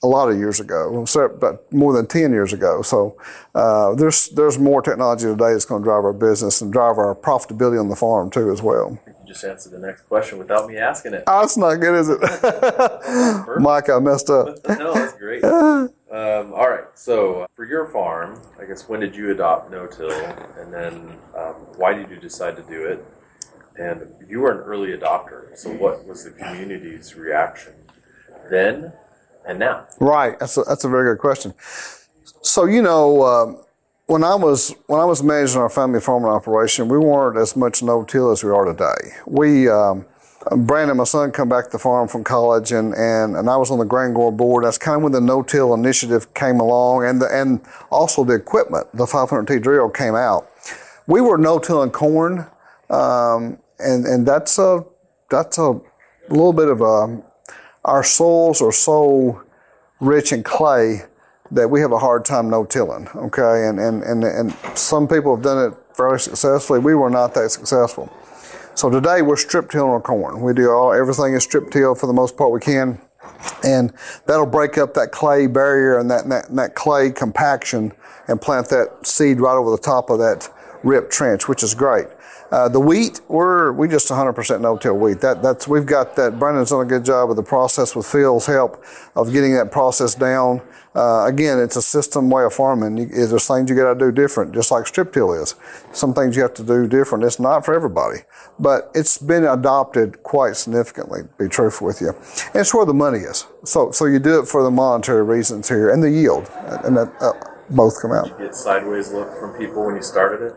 a 0.02 0.07
lot 0.07 0.31
of 0.31 0.38
years 0.38 0.61
ago, 0.61 1.04
about 1.14 1.73
more 1.73 1.93
than 1.93 2.07
10 2.07 2.31
years 2.31 2.54
ago. 2.54 2.81
So 2.81 3.19
uh, 3.54 3.95
there's 3.95 4.28
there's 4.31 4.59
more 4.59 4.83
technology 4.83 5.25
today 5.25 5.52
that's 5.52 5.64
going 5.64 5.83
to 5.83 5.85
drive 5.85 6.04
our 6.04 6.12
business 6.12 6.61
and 6.61 6.73
drive 6.73 6.99
our 6.99 7.14
profitability 7.14 7.81
on 7.81 7.88
the 7.88 7.97
farm 7.97 8.31
too 8.31 8.50
as 8.50 8.61
well. 8.61 8.99
You 9.07 9.14
just 9.26 9.45
answered 9.45 9.73
the 9.73 9.78
next 9.78 10.02
question 10.02 10.38
without 10.38 10.69
me 10.69 10.76
asking 10.76 11.14
it. 11.14 11.25
Oh, 11.26 11.40
that's 11.40 11.57
not 11.57 11.76
good, 11.76 11.95
is 11.95 12.09
it? 12.11 12.21
Mike, 13.61 13.88
I 13.88 13.99
messed 13.99 14.28
up. 14.28 14.59
no, 14.69 14.93
that's 14.93 15.14
great. 15.14 15.43
Um, 16.14 16.52
all 16.54 16.71
right. 16.71 16.87
So 16.94 17.42
uh, 17.42 17.47
for 17.54 17.64
your 17.64 17.87
farm, 17.87 18.40
I 18.61 18.64
guess 18.64 18.88
when 18.88 19.00
did 19.00 19.16
you 19.16 19.30
adopt 19.30 19.71
no-till, 19.71 20.11
and 20.11 20.73
then 20.73 21.18
um, 21.37 21.54
why 21.76 21.94
did 21.94 22.11
you 22.11 22.16
decide 22.16 22.56
to 22.56 22.62
do 22.62 22.85
it? 22.85 23.04
And 23.76 24.12
you 24.28 24.40
were 24.40 24.52
an 24.52 24.59
early 24.59 24.97
adopter. 24.97 25.56
So 25.56 25.71
what 25.71 26.06
was 26.06 26.25
the 26.25 26.30
community's 26.30 27.14
reaction 27.16 27.75
then? 28.50 28.92
and 29.47 29.58
now? 29.58 29.86
Right. 30.00 30.39
That's 30.39 30.56
a, 30.56 30.62
that's 30.62 30.84
a 30.84 30.89
very 30.89 31.12
good 31.12 31.21
question. 31.21 31.54
So 32.43 32.67
you 32.67 32.82
know, 32.82 33.23
uh, 33.23 33.62
when 34.06 34.25
I 34.25 34.34
was 34.34 34.75
when 34.86 35.00
I 35.00 35.04
was 35.04 35.23
managing 35.23 35.60
our 35.60 35.71
family 35.71 36.00
farming 36.00 36.30
operation, 36.30 36.89
we 36.89 36.99
weren't 36.99 37.39
as 37.39 37.56
much 37.56 37.82
no-till 37.82 38.30
as 38.30 38.45
we 38.45 38.50
are 38.50 38.65
today. 38.65 39.17
We 39.26 39.69
um, 39.69 40.06
Brandon, 40.50 40.97
my 40.97 41.04
son, 41.04 41.30
come 41.33 41.49
back 41.49 41.67
to 41.67 41.71
the 41.73 41.78
farm 41.78 42.09
from 42.09 42.25
college, 42.25 42.73
and, 42.73 42.95
and, 42.95 43.37
and 43.37 43.49
I 43.49 43.57
was 43.57 43.71
on 43.71 43.78
the 43.78 43.85
grain 43.85 44.13
board. 44.13 44.65
That's 44.65 44.78
kind 44.78 44.97
of 44.97 45.02
when 45.02 45.13
the 45.13 45.21
no-till 45.21 45.73
initiative 45.75 46.33
came 46.35 46.61
along, 46.61 47.04
and 47.04 47.21
the, 47.21 47.26
and 47.26 47.61
also 47.91 48.25
the 48.25 48.35
equipment, 48.35 48.87
the 48.93 49.07
500T 49.07 49.63
drill 49.63 49.91
came 49.91 50.15
out. 50.15 50.49
We 51.07 51.21
were 51.21 51.39
no-tilling 51.39 51.91
corn, 51.91 52.47
um, 52.91 53.59
and 53.78 54.07
and 54.07 54.26
that's 54.26 54.59
a 54.59 54.85
that's 55.30 55.59
a 55.59 55.80
little 56.28 56.52
bit 56.52 56.69
of 56.69 56.80
a 56.80 57.23
our 57.85 58.02
soils 58.02 58.63
are 58.63 58.73
so 58.73 59.43
rich 60.00 60.33
in 60.33 60.43
clay 60.43 61.02
that 61.50 61.69
we 61.69 61.80
have 61.80 61.93
a 61.93 61.99
hard 61.99 62.25
time 62.25 62.49
no-tilling, 62.49 63.09
okay? 63.15 63.67
And, 63.67 63.78
and, 63.78 64.02
and, 64.02 64.25
and 64.25 64.57
some 64.75 65.07
people 65.07 65.35
have 65.35 65.45
done 65.45 65.73
it 65.73 65.78
fairly 65.95 66.19
successfully. 66.19 66.78
We 66.78 66.95
were 66.95 67.11
not 67.11 67.35
that 67.35 67.50
successful. 67.50 68.13
So 68.84 68.90
today 68.90 69.23
we're 69.23 69.38
strip 69.38 69.70
tilling 69.70 69.92
our 69.92 70.00
corn. 70.02 70.42
We 70.42 70.52
do 70.52 70.70
all, 70.70 70.92
everything 70.92 71.32
is 71.32 71.42
strip 71.42 71.70
till 71.70 71.94
for 71.94 72.06
the 72.06 72.12
most 72.12 72.36
part 72.36 72.52
we 72.52 72.60
can. 72.60 73.00
And 73.64 73.94
that'll 74.26 74.44
break 74.44 74.76
up 74.76 74.92
that 74.92 75.10
clay 75.10 75.47
barrier 75.47 75.97
and 75.99 76.10
that, 76.10 76.28
that, 76.28 76.54
that 76.54 76.75
clay 76.75 77.10
compaction 77.10 77.94
and 78.28 78.38
plant 78.42 78.68
that 78.68 79.06
seed 79.06 79.40
right 79.40 79.54
over 79.54 79.70
the 79.70 79.78
top 79.78 80.10
of 80.10 80.18
that 80.18 80.50
rip 80.82 81.08
trench, 81.08 81.49
which 81.49 81.62
is 81.62 81.75
great. 81.75 82.08
Uh, 82.50 82.68
the 82.68 82.78
wheat, 82.78 83.23
we're 83.28 83.73
we 83.73 83.88
just 83.88 84.10
100% 84.10 84.60
no-till 84.60 84.99
wheat. 84.99 85.23
That 85.23 85.42
that's 85.42 85.66
we've 85.66 85.86
got 85.86 86.14
that. 86.16 86.38
Brandon's 86.38 86.68
done 86.68 86.82
a 86.82 86.84
good 86.84 87.06
job 87.06 87.30
with 87.30 87.38
the 87.38 87.42
process 87.42 87.97
with 87.97 88.04
Phil's 88.04 88.44
help 88.44 88.84
of 89.16 89.32
getting 89.32 89.54
that 89.54 89.73
process 89.73 90.14
down. 90.14 90.60
Uh, 90.95 91.26
again, 91.26 91.59
it's 91.59 91.76
a 91.76 91.83
system 91.83 92.30
way 92.30 92.45
of 92.45 92.52
farming. 92.52 92.97
You, 92.97 93.07
there's 93.07 93.49
things 93.49 93.69
you 93.69 93.76
got 93.76 93.95
to 93.95 93.99
do 93.99 94.13
different, 94.13 94.54
just 94.54 94.71
like 94.71 94.87
strip 94.87 95.13
till 95.13 95.33
is. 95.33 95.57
Some 95.93 96.15
things 96.15 96.37
you 96.37 96.43
have 96.43 96.54
to 96.54 96.63
do 96.63 96.87
different. 96.87 97.25
It's 97.25 97.41
not 97.41 97.65
for 97.65 97.75
everybody, 97.75 98.19
but 98.59 98.91
it's 98.95 99.19
been 99.19 99.45
adopted 99.45 100.23
quite 100.23 100.57
significantly. 100.57 101.23
To 101.23 101.45
be 101.45 101.49
truthful 101.49 101.87
with 101.87 102.00
you, 102.00 102.09
and 102.09 102.57
it's 102.57 102.73
where 102.73 102.87
the 102.87 102.95
money 102.95 103.19
is. 103.19 103.47
So 103.65 103.91
so 103.91 104.07
you 104.07 104.19
do 104.19 104.41
it 104.41 104.47
for 104.47 104.63
the 104.63 104.71
monetary 104.71 105.25
reasons 105.25 105.69
here 105.69 105.91
and 105.91 106.02
the 106.02 106.11
yield, 106.11 106.50
and 106.85 106.97
that. 106.97 107.13
Uh, 107.21 107.33
both 107.71 108.00
come 108.00 108.13
out. 108.13 108.25
Did 108.25 108.39
you 108.39 108.47
get 108.47 108.54
sideways 108.54 109.11
look 109.13 109.39
from 109.39 109.57
people 109.59 109.87
when 109.87 109.97
you 109.97 110.02
started 110.02 110.43
it? 110.43 110.54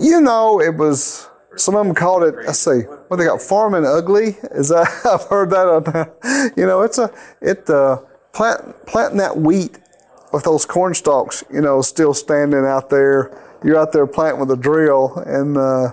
You 0.00 0.20
know, 0.20 0.60
it 0.60 0.74
was. 0.76 1.28
Some 1.56 1.76
of 1.76 1.84
them 1.84 1.94
called 1.94 2.22
it. 2.22 2.34
Let's 2.46 2.60
see, 2.60 2.80
what 3.08 3.18
they 3.18 3.26
got, 3.26 3.42
farming 3.42 3.84
ugly. 3.84 4.38
Is 4.52 4.70
that 4.70 4.88
I've 5.04 5.28
heard 5.28 5.50
that? 5.50 5.68
On, 5.68 6.52
you 6.56 6.64
know, 6.64 6.80
it's 6.80 6.96
a 6.96 7.12
it 7.42 7.68
uh, 7.68 7.98
plant 8.32 8.86
planting 8.86 9.18
that 9.18 9.36
wheat 9.36 9.78
with 10.32 10.44
those 10.44 10.64
corn 10.64 10.94
stalks. 10.94 11.44
You 11.52 11.60
know, 11.60 11.82
still 11.82 12.14
standing 12.14 12.64
out 12.64 12.90
there. 12.90 13.38
You're 13.64 13.78
out 13.78 13.92
there 13.92 14.06
planting 14.06 14.40
with 14.40 14.50
a 14.50 14.60
drill, 14.60 15.16
and 15.26 15.56
uh, 15.56 15.92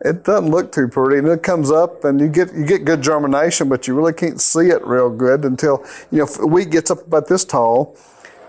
it 0.00 0.24
doesn't 0.24 0.50
look 0.50 0.72
too 0.72 0.88
pretty. 0.88 1.18
And 1.18 1.28
it 1.28 1.42
comes 1.42 1.70
up, 1.70 2.04
and 2.04 2.20
you 2.20 2.28
get 2.28 2.54
you 2.54 2.64
get 2.64 2.84
good 2.84 3.02
germination, 3.02 3.68
but 3.68 3.86
you 3.86 3.94
really 3.94 4.14
can't 4.14 4.40
see 4.40 4.68
it 4.68 4.84
real 4.86 5.10
good 5.10 5.44
until 5.44 5.84
you 6.10 6.18
know 6.18 6.46
wheat 6.46 6.70
gets 6.70 6.90
up 6.90 7.06
about 7.06 7.28
this 7.28 7.44
tall 7.44 7.96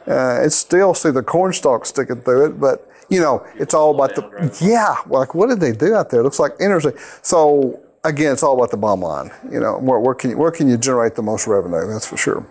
uh, 0.08 0.42
it's 0.44 0.56
still 0.56 0.94
see 0.94 1.12
the 1.12 1.24
corn 1.24 1.54
stalk 1.54 1.86
sticking 1.86 2.22
through 2.22 2.48
it, 2.48 2.60
but 2.60 2.88
you 3.10 3.20
know, 3.20 3.46
it's 3.56 3.74
all 3.74 3.94
about 3.94 4.16
the 4.16 4.58
yeah. 4.62 4.96
Like, 5.08 5.36
what 5.36 5.50
did 5.50 5.60
they 5.60 5.74
do 5.74 5.94
out 5.94 6.10
there? 6.10 6.22
It 6.22 6.24
looks 6.24 6.40
like 6.40 6.54
interesting. 6.60 6.94
So 7.22 7.80
again, 8.04 8.34
it's 8.34 8.44
all 8.44 8.56
about 8.56 8.72
the 8.72 8.78
bottom 8.78 9.02
line. 9.02 9.32
You 9.52 9.60
know, 9.60 9.78
where, 9.78 10.00
where 10.00 10.16
can 10.16 10.32
you, 10.32 10.38
where 10.38 10.52
can 10.52 10.70
you 10.70 10.78
generate 10.78 11.16
the 11.16 11.22
most 11.22 11.46
revenue? 11.46 11.88
That's 11.88 12.08
for 12.08 12.18
sure. 12.18 12.46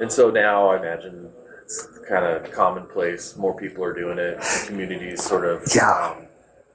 And 0.00 0.10
so 0.10 0.30
now, 0.30 0.68
I 0.70 0.78
imagine 0.78 1.30
it's 1.62 1.86
kind 2.08 2.24
of 2.24 2.50
commonplace. 2.50 3.36
More 3.36 3.54
people 3.56 3.84
are 3.84 3.92
doing 3.92 4.18
it. 4.18 4.38
The 4.38 4.64
communities 4.66 5.22
sort 5.22 5.46
of 5.46 5.62
yeah. 5.74 6.14
Um, 6.16 6.26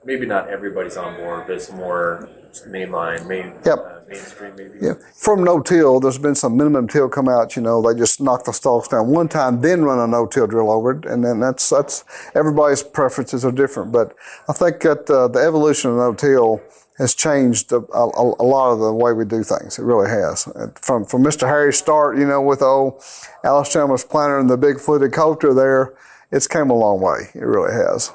maybe 0.04 0.26
not 0.26 0.50
everybody's 0.50 0.98
on 0.98 1.16
board, 1.18 1.46
but 1.48 1.56
it's 1.56 1.72
more 1.72 2.30
mainline, 2.68 3.28
main, 3.28 3.54
yep. 3.66 3.80
uh, 3.80 4.00
mainstream 4.08 4.56
maybe. 4.56 4.78
Yeah. 4.80 4.94
From 5.16 5.44
no-till, 5.44 6.00
there's 6.00 6.18
been 6.18 6.36
some 6.36 6.56
minimum 6.56 6.88
till 6.88 7.10
come 7.10 7.28
out. 7.28 7.56
You 7.56 7.62
know, 7.62 7.82
they 7.82 7.98
just 7.98 8.22
knock 8.22 8.46
the 8.46 8.54
stalks 8.54 8.88
down 8.88 9.08
one 9.08 9.28
time, 9.28 9.62
then 9.62 9.84
run 9.84 10.00
a 10.00 10.08
no-till 10.08 10.48
drill 10.48 10.72
over 10.72 10.92
it, 10.92 11.06
and 11.06 11.24
then 11.24 11.40
that's 11.40 11.70
that's 11.70 12.06
everybody's 12.36 12.84
preferences 12.84 13.44
are 13.44 13.52
different. 13.52 13.92
But 13.92 14.16
I 14.48 14.54
think 14.54 14.82
that 14.82 15.10
uh, 15.10 15.28
the 15.28 15.40
evolution 15.40 15.92
of 15.92 15.98
no-till 15.98 16.62
has 16.98 17.14
changed 17.14 17.72
a, 17.72 17.78
a, 17.78 18.34
a, 18.40 18.46
lot 18.46 18.72
of 18.72 18.80
the 18.80 18.94
way 18.94 19.12
we 19.12 19.26
do 19.26 19.44
things. 19.44 19.78
It 19.78 19.84
really 19.84 20.10
has. 20.10 20.48
From 20.76 21.06
from 21.06 21.24
Mr. 21.24 21.48
Harry's 21.48 21.78
start, 21.78 22.18
you 22.18 22.26
know, 22.26 22.42
with 22.42 22.62
old 22.62 23.04
Allis 23.44 23.72
Chalmers 23.72 24.04
planter 24.04 24.40
and 24.40 24.50
the 24.50 24.58
big 24.58 24.80
footed 24.80 25.12
coulter 25.12 25.54
there, 25.54 25.94
it's 26.32 26.48
came 26.48 26.70
a 26.70 26.74
long 26.74 27.02
way. 27.02 27.30
It 27.34 27.46
really 27.46 27.74
has. 27.74 28.12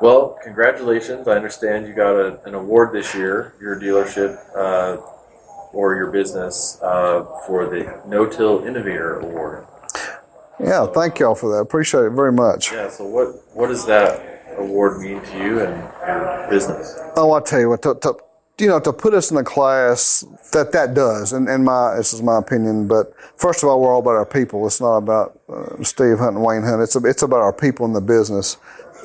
Well, 0.00 0.38
congratulations. 0.42 1.28
I 1.28 1.32
understand 1.32 1.86
you 1.86 1.92
got 1.92 2.16
a, 2.16 2.42
an 2.44 2.54
award 2.54 2.92
this 2.92 3.14
year, 3.14 3.54
your 3.60 3.78
dealership 3.78 4.38
uh, 4.56 4.96
or 5.72 5.94
your 5.94 6.10
business, 6.10 6.78
uh, 6.82 7.24
for 7.46 7.66
the 7.66 8.00
No 8.06 8.26
Till 8.26 8.64
Innovator 8.64 9.20
Award. 9.20 9.66
Yeah, 10.58 10.86
thank 10.86 11.18
y'all 11.18 11.34
for 11.34 11.50
that. 11.54 11.60
Appreciate 11.60 12.04
it 12.04 12.10
very 12.10 12.32
much. 12.32 12.72
Yeah, 12.72 12.88
so 12.88 13.04
what, 13.04 13.28
what 13.54 13.68
does 13.68 13.86
that 13.86 14.29
award 14.60 15.00
mean 15.00 15.20
to 15.22 15.38
you 15.38 15.60
and 15.60 15.76
your 16.06 16.46
business? 16.50 16.98
Oh, 17.16 17.32
I'll 17.32 17.42
tell 17.42 17.60
you 17.60 17.70
what, 17.70 17.82
to, 17.82 17.94
to, 18.02 18.16
you 18.60 18.68
know, 18.68 18.80
to 18.80 18.92
put 18.92 19.14
us 19.14 19.30
in 19.30 19.36
a 19.36 19.44
class 19.44 20.24
that 20.52 20.72
that 20.72 20.94
does, 20.94 21.32
and, 21.32 21.48
and 21.48 21.64
my 21.64 21.94
this 21.96 22.12
is 22.12 22.22
my 22.22 22.38
opinion, 22.38 22.86
but 22.86 23.14
first 23.36 23.62
of 23.62 23.68
all, 23.68 23.80
we're 23.80 23.92
all 23.92 24.00
about 24.00 24.16
our 24.16 24.26
people. 24.26 24.66
It's 24.66 24.80
not 24.80 24.98
about 24.98 25.40
uh, 25.48 25.82
Steve 25.82 26.18
Hunt 26.18 26.36
and 26.36 26.44
Wayne 26.44 26.62
Hunt. 26.62 26.82
It's 26.82 26.96
a, 26.96 27.04
it's 27.04 27.22
about 27.22 27.40
our 27.40 27.52
people 27.52 27.86
in 27.86 27.92
the 27.92 28.00
business. 28.00 28.58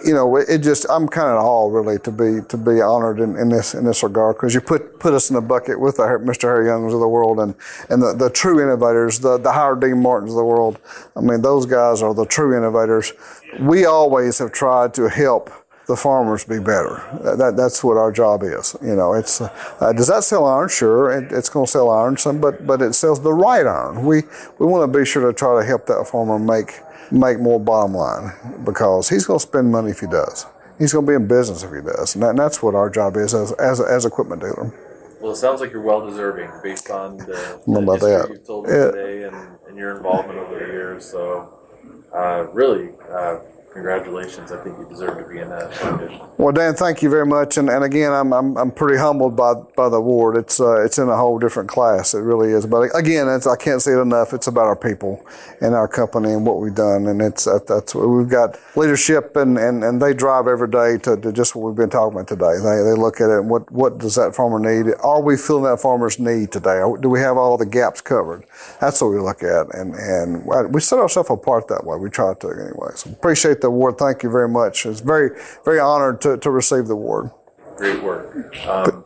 You 0.06 0.13
know, 0.13 0.36
it 0.36 0.60
just 0.60 0.86
I'm 0.89 1.08
kind 1.08 1.30
of 1.30 1.44
all 1.44 1.72
really 1.72 1.98
to 2.00 2.12
be 2.12 2.46
to 2.50 2.58
be 2.58 2.82
honored 2.82 3.20
in, 3.20 3.38
in 3.38 3.50
this 3.50 3.74
in 3.74 3.86
this 3.86 4.04
regard 4.04 4.36
because 4.36 4.54
you 4.54 4.62
put 4.62 5.00
put 5.00 5.13
us 5.13 5.30
in 5.30 5.36
the 5.36 5.41
bucket 5.41 5.80
with 5.80 5.98
the 5.98 6.04
Mr. 6.04 6.44
Harry 6.44 6.68
Youngs 6.68 6.94
of 6.94 7.00
the 7.00 7.08
world 7.08 7.39
and 7.39 7.56
and 7.89 8.02
the, 8.02 8.13
the 8.13 8.30
true 8.30 8.62
innovators, 8.62 9.20
the 9.20 9.38
the 9.38 9.54
Howard 9.54 9.80
Dean 9.80 10.02
Martins 10.02 10.32
of 10.32 10.38
the 10.38 10.44
world. 10.44 10.80
I 11.15 11.22
mean, 11.22 11.41
those 11.41 11.65
guys 11.65 12.02
are 12.02 12.13
the 12.13 12.26
true 12.26 12.58
innovators. 12.58 13.13
We 13.60 13.86
always 13.86 14.39
have 14.39 14.52
tried 14.52 14.94
to 14.96 15.10
help 15.10 15.52
the 15.88 15.96
farmers 15.96 16.44
be 16.44 16.60
better. 16.60 17.04
That, 17.38 17.56
that's 17.56 17.84
what 17.84 17.98
our 17.98 18.12
job 18.12 18.44
is. 18.44 18.76
You 18.82 18.96
know, 18.96 19.13
it's 19.13 19.41
uh, 19.41 19.94
does 19.96 20.08
that 20.08 20.24
sell 20.24 20.46
iron? 20.46 20.70
Sure, 20.70 21.12
it, 21.12 21.32
it's 21.32 21.50
going 21.50 21.65
to 21.65 21.72
sell 21.72 21.89
iron 21.89 22.18
some, 22.18 22.41
but 22.41 22.65
but 22.65 22.82
it 22.82 22.94
sells 22.94 23.22
the 23.22 23.34
right 23.34 23.65
iron. 23.65 24.06
We 24.06 24.24
we 24.60 24.65
want 24.65 24.91
to 24.91 25.00
be 25.00 25.06
sure 25.06 25.26
to 25.28 25.34
try 25.34 25.60
to 25.60 25.65
help 25.65 25.86
that 25.88 26.08
farmer 26.08 26.39
make 26.39 26.80
make 27.12 27.39
more 27.39 27.60
bottom 27.60 27.94
line 27.94 28.32
because 28.63 29.10
he's 29.10 29.26
going 29.26 29.39
to 29.39 29.46
spend 29.46 29.72
money 29.72 29.91
if 29.91 30.00
he 30.00 30.08
does. 30.08 30.46
He's 30.80 30.91
going 30.91 31.06
to 31.06 31.12
be 31.12 31.15
in 31.15 31.28
business 31.28 31.63
if 31.63 31.72
he 31.72 31.82
does, 31.82 32.15
and, 32.15 32.24
that, 32.24 32.32
and 32.32 32.39
that's 32.39 32.62
what 32.62 32.76
our 32.76 32.89
job 32.89 33.15
is 33.18 33.34
as 33.34 33.52
as 33.54 33.80
as 33.80 34.06
equipment 34.06 34.41
dealer. 34.41 34.74
Well, 35.22 35.32
it 35.32 35.38
sounds 35.38 35.62
like 35.62 35.72
you're 35.72 35.82
well 35.82 36.08
deserving 36.08 36.52
based 36.62 36.89
on 36.91 37.18
the, 37.18 37.60
the 37.65 37.80
about 37.80 38.00
that. 38.02 38.28
you've 38.30 38.46
told 38.46 38.68
me 38.68 38.74
yeah. 38.74 38.91
today 38.91 39.24
and, 39.24 39.58
and 39.68 39.78
your 39.78 39.98
involvement 39.98 40.38
over 40.38 40.60
the 40.60 40.65
years. 40.65 41.06
So, 41.06 41.64
uh, 42.13 42.48
really. 42.52 42.89
Uh, 43.12 43.39
congratulations. 43.75 44.53
I 44.53 44.63
think 44.63 44.79
you 44.79 44.88
deserve 44.89 45.17
to 45.17 45.29
be 45.29 45.39
in 45.39 45.49
that. 45.49 46.39
Well, 46.39 46.53
Dan, 46.53 46.73
thank 46.75 47.03
you 47.03 47.09
very 47.09 47.25
much. 47.25 47.57
And, 47.57 47.69
and 47.69 47.83
again, 47.83 48.13
I'm, 48.13 48.33
I'm, 48.33 48.57
I'm 48.57 48.71
pretty 48.71 48.97
humbled 48.97 49.35
by 49.35 49.53
by 49.75 49.89
the 49.89 49.97
award. 49.97 50.38
It's 50.38 50.59
uh, 50.59 50.83
it's 50.83 50.97
in 50.97 51.09
a 51.09 51.17
whole 51.17 51.38
different 51.38 51.69
class. 51.69 52.13
It 52.13 52.19
really 52.19 52.51
is. 52.51 52.65
But 52.65 52.89
again, 52.95 53.27
I 53.27 53.55
can't 53.57 53.81
say 53.81 53.91
it 53.91 53.99
enough. 53.99 54.33
It's 54.33 54.47
about 54.47 54.65
our 54.65 54.75
people 54.75 55.23
and 55.61 55.75
our 55.75 55.88
company 55.88 56.31
and 56.31 56.45
what 56.45 56.59
we've 56.61 56.73
done. 56.73 57.07
And 57.07 57.21
it's 57.21 57.45
that's 57.67 57.93
we've 57.93 58.29
got 58.29 58.57
leadership 58.75 59.35
and, 59.35 59.57
and, 59.57 59.83
and 59.83 60.01
they 60.01 60.13
drive 60.13 60.47
every 60.47 60.69
day 60.69 60.97
to, 60.99 61.17
to 61.17 61.31
just 61.31 61.55
what 61.55 61.67
we've 61.67 61.75
been 61.75 61.89
talking 61.89 62.17
about 62.17 62.27
today. 62.27 62.57
They, 62.57 62.83
they 62.83 62.95
look 62.95 63.19
at 63.19 63.29
it 63.29 63.39
and 63.39 63.49
what, 63.49 63.69
what 63.71 63.97
does 63.97 64.15
that 64.15 64.35
farmer 64.35 64.59
need? 64.59 64.93
Are 65.03 65.21
we 65.21 65.38
filling 65.38 65.63
that 65.63 65.81
farmer's 65.81 66.19
need 66.19 66.51
today? 66.51 66.81
Do 67.01 67.09
we 67.09 67.19
have 67.19 67.38
all 67.38 67.57
the 67.57 67.65
gaps 67.65 68.01
covered? 68.01 68.45
That's 68.79 69.01
what 69.01 69.09
we 69.09 69.19
look 69.19 69.43
at. 69.43 69.73
And, 69.75 69.95
and 69.95 70.73
we 70.73 70.81
set 70.81 70.99
ourselves 70.99 71.29
apart 71.29 71.67
that 71.67 71.85
way. 71.85 71.97
We 71.97 72.09
try 72.09 72.33
to 72.33 72.49
anyway. 72.49 72.91
So 72.95 73.09
appreciate 73.11 73.61
the 73.65 73.71
award. 73.71 73.97
Thank 73.97 74.23
you 74.23 74.30
very 74.30 74.49
much. 74.49 74.86
It's 74.86 75.01
very, 75.01 75.32
very 75.65 75.80
honored 75.80 76.21
to, 76.21 76.38
to 76.38 76.49
receive 76.49 76.88
the 76.88 76.93
award. 76.93 77.32
Great 77.75 78.01
work. 78.01 78.56
Um, 78.67 79.04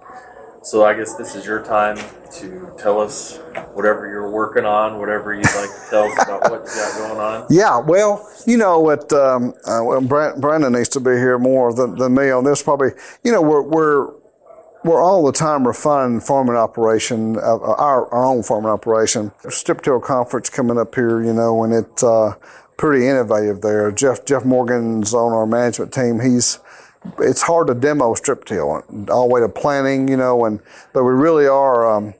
so 0.62 0.86
I 0.86 0.93
guess 0.93 1.15
this 1.15 1.36
is 1.36 1.45
your 1.45 1.63
time 1.63 1.98
to 2.39 2.72
tell 2.78 3.00
us 3.00 3.39
whatever 3.74 4.08
you're 4.08 4.30
working 4.30 4.65
on, 4.65 5.00
whatever 5.00 5.34
you'd 5.34 5.45
like 5.56 5.69
to 5.69 5.86
tell 5.89 6.04
us 6.04 6.24
about 6.24 6.52
what 6.52 6.62
you 6.62 6.76
got 6.76 6.98
going 6.98 7.19
on. 7.19 7.48
Yeah, 7.50 7.80
well, 7.80 8.30
you 8.45 8.58
know 8.58 8.80
what, 8.80 9.12
um, 9.13 9.54
uh, 9.65 9.82
well, 9.82 10.02
Brandon 10.02 10.74
needs 10.74 10.89
to 10.89 11.00
be 11.00 11.12
here 11.12 11.39
more 11.39 11.74
than, 11.74 11.95
than 11.95 12.13
me 12.13 12.30
on 12.30 12.43
this. 12.43 12.62
Probably, 12.62 12.89
you 13.24 13.32
know, 13.32 13.41
we're 13.41 13.63
we're 13.63 14.13
we're 14.84 15.02
all 15.02 15.26
the 15.26 15.34
time 15.34 15.65
refining 15.65 16.19
farming 16.19 16.56
operation, 16.56 17.38
uh, 17.38 17.58
our, 17.58 18.08
our 18.13 18.26
own 18.26 18.43
farming 18.43 18.69
operation. 18.69 19.32
Strip 19.50 19.82
till 19.82 20.00
conference 20.00 20.50
coming 20.50 20.78
up 20.78 20.93
here, 20.93 21.24
you 21.24 21.34
know, 21.34 21.63
and 21.63 21.74
it. 21.74 22.04
Uh, 22.04 22.36
pretty 22.80 23.06
innovative 23.06 23.62
there. 23.62 23.92
Jeff 23.92 24.26
Jeff 24.26 24.46
Morgan's 24.46 25.13
on 25.13 25.34
our 25.34 25.46
management 25.46 25.94
team. 25.94 26.22
He's 26.22 26.60
it's 27.20 27.42
hard 27.44 27.68
to 27.68 27.76
demo 27.76 28.13
strip 28.13 28.46
till 28.46 28.84
all 29.12 29.28
the 29.28 29.34
way 29.34 29.42
to 29.42 29.50
planning, 29.50 30.08
you 30.08 30.18
know, 30.18 30.46
and 30.46 30.62
but 30.94 31.04
we 31.04 31.12
really 31.12 31.46
are 31.46 31.98
um, 31.98 32.13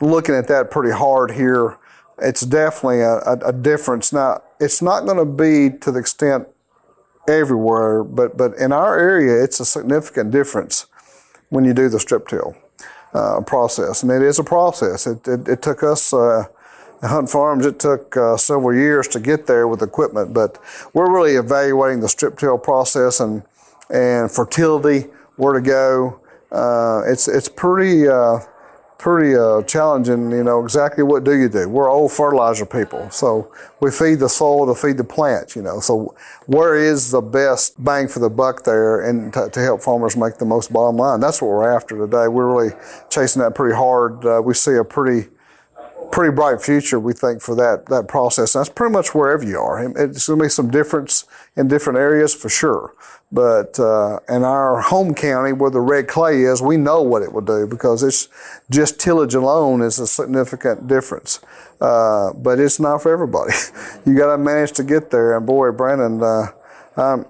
looking 0.00 0.34
at 0.34 0.46
that 0.48 0.70
pretty 0.70 0.92
hard 0.92 1.32
here. 1.32 1.78
It's 2.18 2.42
definitely 2.42 3.00
a, 3.00 3.16
a, 3.16 3.38
a 3.46 3.52
difference. 3.52 4.12
Now, 4.12 4.42
it's 4.60 4.82
not 4.82 5.06
going 5.06 5.16
to 5.16 5.24
be 5.24 5.76
to 5.78 5.90
the 5.90 5.98
extent 5.98 6.46
everywhere, 7.26 8.04
but 8.04 8.36
but 8.36 8.54
in 8.54 8.72
our 8.72 8.98
area, 8.98 9.42
it's 9.42 9.58
a 9.58 9.64
significant 9.64 10.30
difference 10.30 10.86
when 11.48 11.64
you 11.64 11.72
do 11.72 11.88
the 11.88 11.98
strip 11.98 12.28
till 12.28 12.54
uh, 13.14 13.40
process, 13.40 14.02
and 14.02 14.12
it 14.12 14.20
is 14.20 14.38
a 14.38 14.44
process. 14.44 15.06
It 15.06 15.26
it, 15.26 15.48
it 15.48 15.62
took 15.62 15.82
us. 15.82 16.12
Uh, 16.12 16.44
Hunt 17.02 17.28
Farms, 17.28 17.66
it 17.66 17.78
took 17.78 18.16
uh, 18.16 18.36
several 18.36 18.74
years 18.74 19.08
to 19.08 19.20
get 19.20 19.46
there 19.46 19.66
with 19.66 19.82
equipment, 19.82 20.32
but 20.32 20.58
we're 20.92 21.12
really 21.12 21.34
evaluating 21.34 22.00
the 22.00 22.08
strip 22.08 22.38
till 22.38 22.58
process 22.58 23.20
and 23.20 23.42
and 23.90 24.30
fertility, 24.30 25.08
where 25.36 25.52
to 25.52 25.60
go. 25.60 26.20
Uh, 26.50 27.02
it's 27.06 27.28
it's 27.28 27.48
pretty 27.48 28.08
uh, 28.08 28.38
pretty 28.98 29.34
uh, 29.36 29.62
challenging. 29.62 30.30
You 30.30 30.44
know 30.44 30.62
exactly 30.62 31.02
what 31.02 31.24
do 31.24 31.36
you 31.36 31.48
do. 31.48 31.68
We're 31.68 31.90
old 31.90 32.12
fertilizer 32.12 32.64
people, 32.64 33.10
so 33.10 33.52
we 33.80 33.90
feed 33.90 34.20
the 34.20 34.28
soil 34.28 34.72
to 34.72 34.80
feed 34.80 34.96
the 34.96 35.04
plants. 35.04 35.56
You 35.56 35.62
know, 35.62 35.80
so 35.80 36.14
where 36.46 36.76
is 36.76 37.10
the 37.10 37.20
best 37.20 37.82
bang 37.82 38.06
for 38.06 38.20
the 38.20 38.30
buck 38.30 38.62
there, 38.64 39.00
and 39.00 39.32
to, 39.32 39.50
to 39.50 39.60
help 39.60 39.82
farmers 39.82 40.16
make 40.16 40.38
the 40.38 40.44
most 40.44 40.72
bottom 40.72 40.96
line? 40.96 41.18
That's 41.18 41.42
what 41.42 41.48
we're 41.48 41.70
after 41.70 41.98
today. 41.98 42.28
We're 42.28 42.54
really 42.54 42.74
chasing 43.10 43.42
that 43.42 43.56
pretty 43.56 43.74
hard. 43.74 44.24
Uh, 44.24 44.40
we 44.42 44.54
see 44.54 44.76
a 44.76 44.84
pretty 44.84 45.28
pretty 46.12 46.34
bright 46.34 46.62
future, 46.62 47.00
we 47.00 47.14
think, 47.14 47.42
for 47.42 47.56
that 47.56 47.86
that 47.86 48.06
process. 48.06 48.52
that's 48.52 48.68
pretty 48.68 48.92
much 48.92 49.14
wherever 49.14 49.42
you 49.42 49.58
are. 49.58 49.82
It's 49.98 50.28
going 50.28 50.38
to 50.38 50.44
be 50.44 50.48
some 50.48 50.70
difference 50.70 51.24
in 51.56 51.66
different 51.66 51.98
areas 51.98 52.34
for 52.34 52.48
sure. 52.48 52.94
But 53.32 53.80
uh, 53.80 54.20
in 54.28 54.44
our 54.44 54.82
home 54.82 55.14
county, 55.14 55.54
where 55.54 55.70
the 55.70 55.80
red 55.80 56.06
clay 56.06 56.42
is, 56.42 56.60
we 56.60 56.76
know 56.76 57.00
what 57.00 57.22
it 57.22 57.32
will 57.32 57.40
do 57.40 57.66
because 57.66 58.02
it's 58.02 58.28
just 58.70 59.00
tillage 59.00 59.34
alone 59.34 59.80
is 59.80 59.98
a 59.98 60.06
significant 60.06 60.86
difference. 60.86 61.40
Uh, 61.80 62.34
but 62.34 62.60
it's 62.60 62.78
not 62.78 63.02
for 63.02 63.10
everybody. 63.10 63.54
you 64.06 64.14
got 64.14 64.36
to 64.36 64.38
manage 64.38 64.72
to 64.72 64.84
get 64.84 65.10
there. 65.10 65.34
And 65.34 65.46
boy, 65.46 65.72
Brandon, 65.72 66.22
uh, 66.22 66.46
um, 66.96 67.26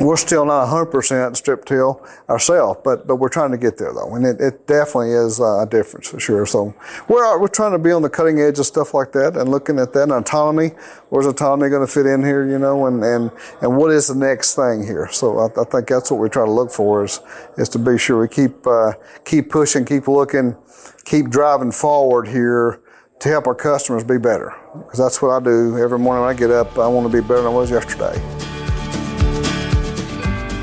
we're 0.00 0.16
still 0.16 0.44
not 0.44 0.66
100% 0.68 1.36
strip 1.36 1.64
till 1.64 2.04
ourselves, 2.28 2.80
but 2.82 3.06
but 3.06 3.16
we're 3.16 3.28
trying 3.28 3.52
to 3.52 3.58
get 3.58 3.78
there 3.78 3.92
though, 3.92 4.14
and 4.14 4.26
it, 4.26 4.40
it 4.40 4.66
definitely 4.66 5.12
is 5.12 5.38
a 5.38 5.66
difference 5.70 6.08
for 6.08 6.18
sure. 6.18 6.46
So 6.46 6.74
we're 7.08 7.38
we're 7.38 7.48
trying 7.48 7.72
to 7.72 7.78
be 7.78 7.92
on 7.92 8.02
the 8.02 8.10
cutting 8.10 8.40
edge 8.40 8.58
of 8.58 8.66
stuff 8.66 8.92
like 8.92 9.12
that, 9.12 9.36
and 9.36 9.48
looking 9.48 9.78
at 9.78 9.92
that 9.92 10.04
and 10.04 10.12
autonomy. 10.12 10.72
Where's 11.10 11.26
autonomy 11.26 11.68
going 11.70 11.86
to 11.86 11.92
fit 11.92 12.06
in 12.06 12.24
here? 12.24 12.48
You 12.48 12.58
know, 12.58 12.86
and 12.86 13.04
and 13.04 13.30
and 13.62 13.76
what 13.76 13.92
is 13.92 14.08
the 14.08 14.16
next 14.16 14.56
thing 14.56 14.84
here? 14.84 15.08
So 15.12 15.38
I, 15.38 15.60
I 15.60 15.64
think 15.64 15.88
that's 15.88 16.10
what 16.10 16.18
we 16.18 16.28
try 16.28 16.44
to 16.44 16.50
look 16.50 16.72
for 16.72 17.04
is 17.04 17.20
is 17.56 17.68
to 17.70 17.78
be 17.78 17.96
sure 17.96 18.20
we 18.20 18.28
keep 18.28 18.66
uh, 18.66 18.92
keep 19.24 19.50
pushing, 19.50 19.84
keep 19.84 20.08
looking, 20.08 20.56
keep 21.04 21.28
driving 21.28 21.70
forward 21.70 22.26
here 22.26 22.80
to 23.20 23.28
help 23.28 23.46
our 23.46 23.54
customers 23.54 24.02
be 24.02 24.18
better. 24.18 24.54
Because 24.74 24.98
that's 24.98 25.22
what 25.22 25.30
I 25.30 25.40
do 25.40 25.78
every 25.78 26.00
morning 26.00 26.24
when 26.24 26.34
I 26.34 26.36
get 26.36 26.50
up. 26.50 26.76
I 26.78 26.88
want 26.88 27.10
to 27.10 27.12
be 27.12 27.22
better 27.22 27.42
than 27.42 27.46
I 27.46 27.54
was 27.54 27.70
yesterday. 27.70 28.53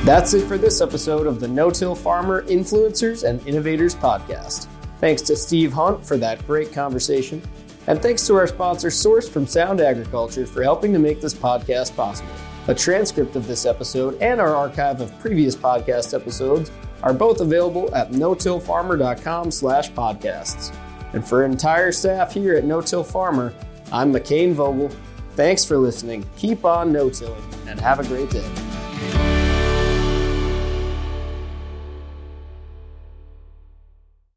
That's 0.04 0.34
it 0.34 0.48
for 0.48 0.58
this 0.58 0.82
episode 0.82 1.28
of 1.28 1.40
the 1.40 1.48
No 1.48 1.70
Till 1.70 1.94
Farmer 1.94 2.42
Influencers 2.48 3.24
and 3.24 3.46
Innovators 3.48 3.94
podcast. 3.94 4.68
Thanks 5.00 5.22
to 5.22 5.36
Steve 5.36 5.72
Hunt 5.72 6.04
for 6.04 6.18
that 6.18 6.46
great 6.48 6.74
conversation. 6.74 7.40
And 7.86 8.02
thanks 8.02 8.26
to 8.26 8.36
our 8.36 8.48
sponsor, 8.48 8.90
Source 8.90 9.30
from 9.30 9.46
Sound 9.46 9.80
Agriculture, 9.80 10.48
for 10.48 10.64
helping 10.64 10.92
to 10.94 11.00
make 11.00 11.22
this 11.22 11.36
podcast 11.36 11.96
possible. 11.96 12.32
A 12.68 12.74
transcript 12.74 13.36
of 13.36 13.46
this 13.46 13.68
episode 13.68 14.20
and 14.22 14.42
our 14.42 14.56
archive 14.56 15.02
of 15.02 15.18
previous 15.20 15.56
podcast 15.56 16.16
episodes 16.20 16.72
are 17.04 17.14
both 17.14 17.40
available 17.40 17.94
at 17.94 18.10
notillfarmer.com 18.10 19.52
slash 19.52 19.92
podcasts. 19.92 20.76
And 21.14 21.28
for 21.28 21.46
entire 21.46 21.92
staff 21.92 22.34
here 22.34 22.56
at 22.56 22.64
No 22.64 22.82
Till 22.82 23.04
Farmer, 23.04 23.54
I'm 23.92 24.12
McCain 24.12 24.54
Vogel. 24.54 24.90
Thanks 25.36 25.64
for 25.64 25.78
listening. 25.78 26.28
Keep 26.38 26.66
on 26.66 26.92
no-tilling 26.92 27.44
and 27.68 27.80
have 27.80 28.00
a 28.00 28.04
great 28.04 28.32
day. 28.32 29.31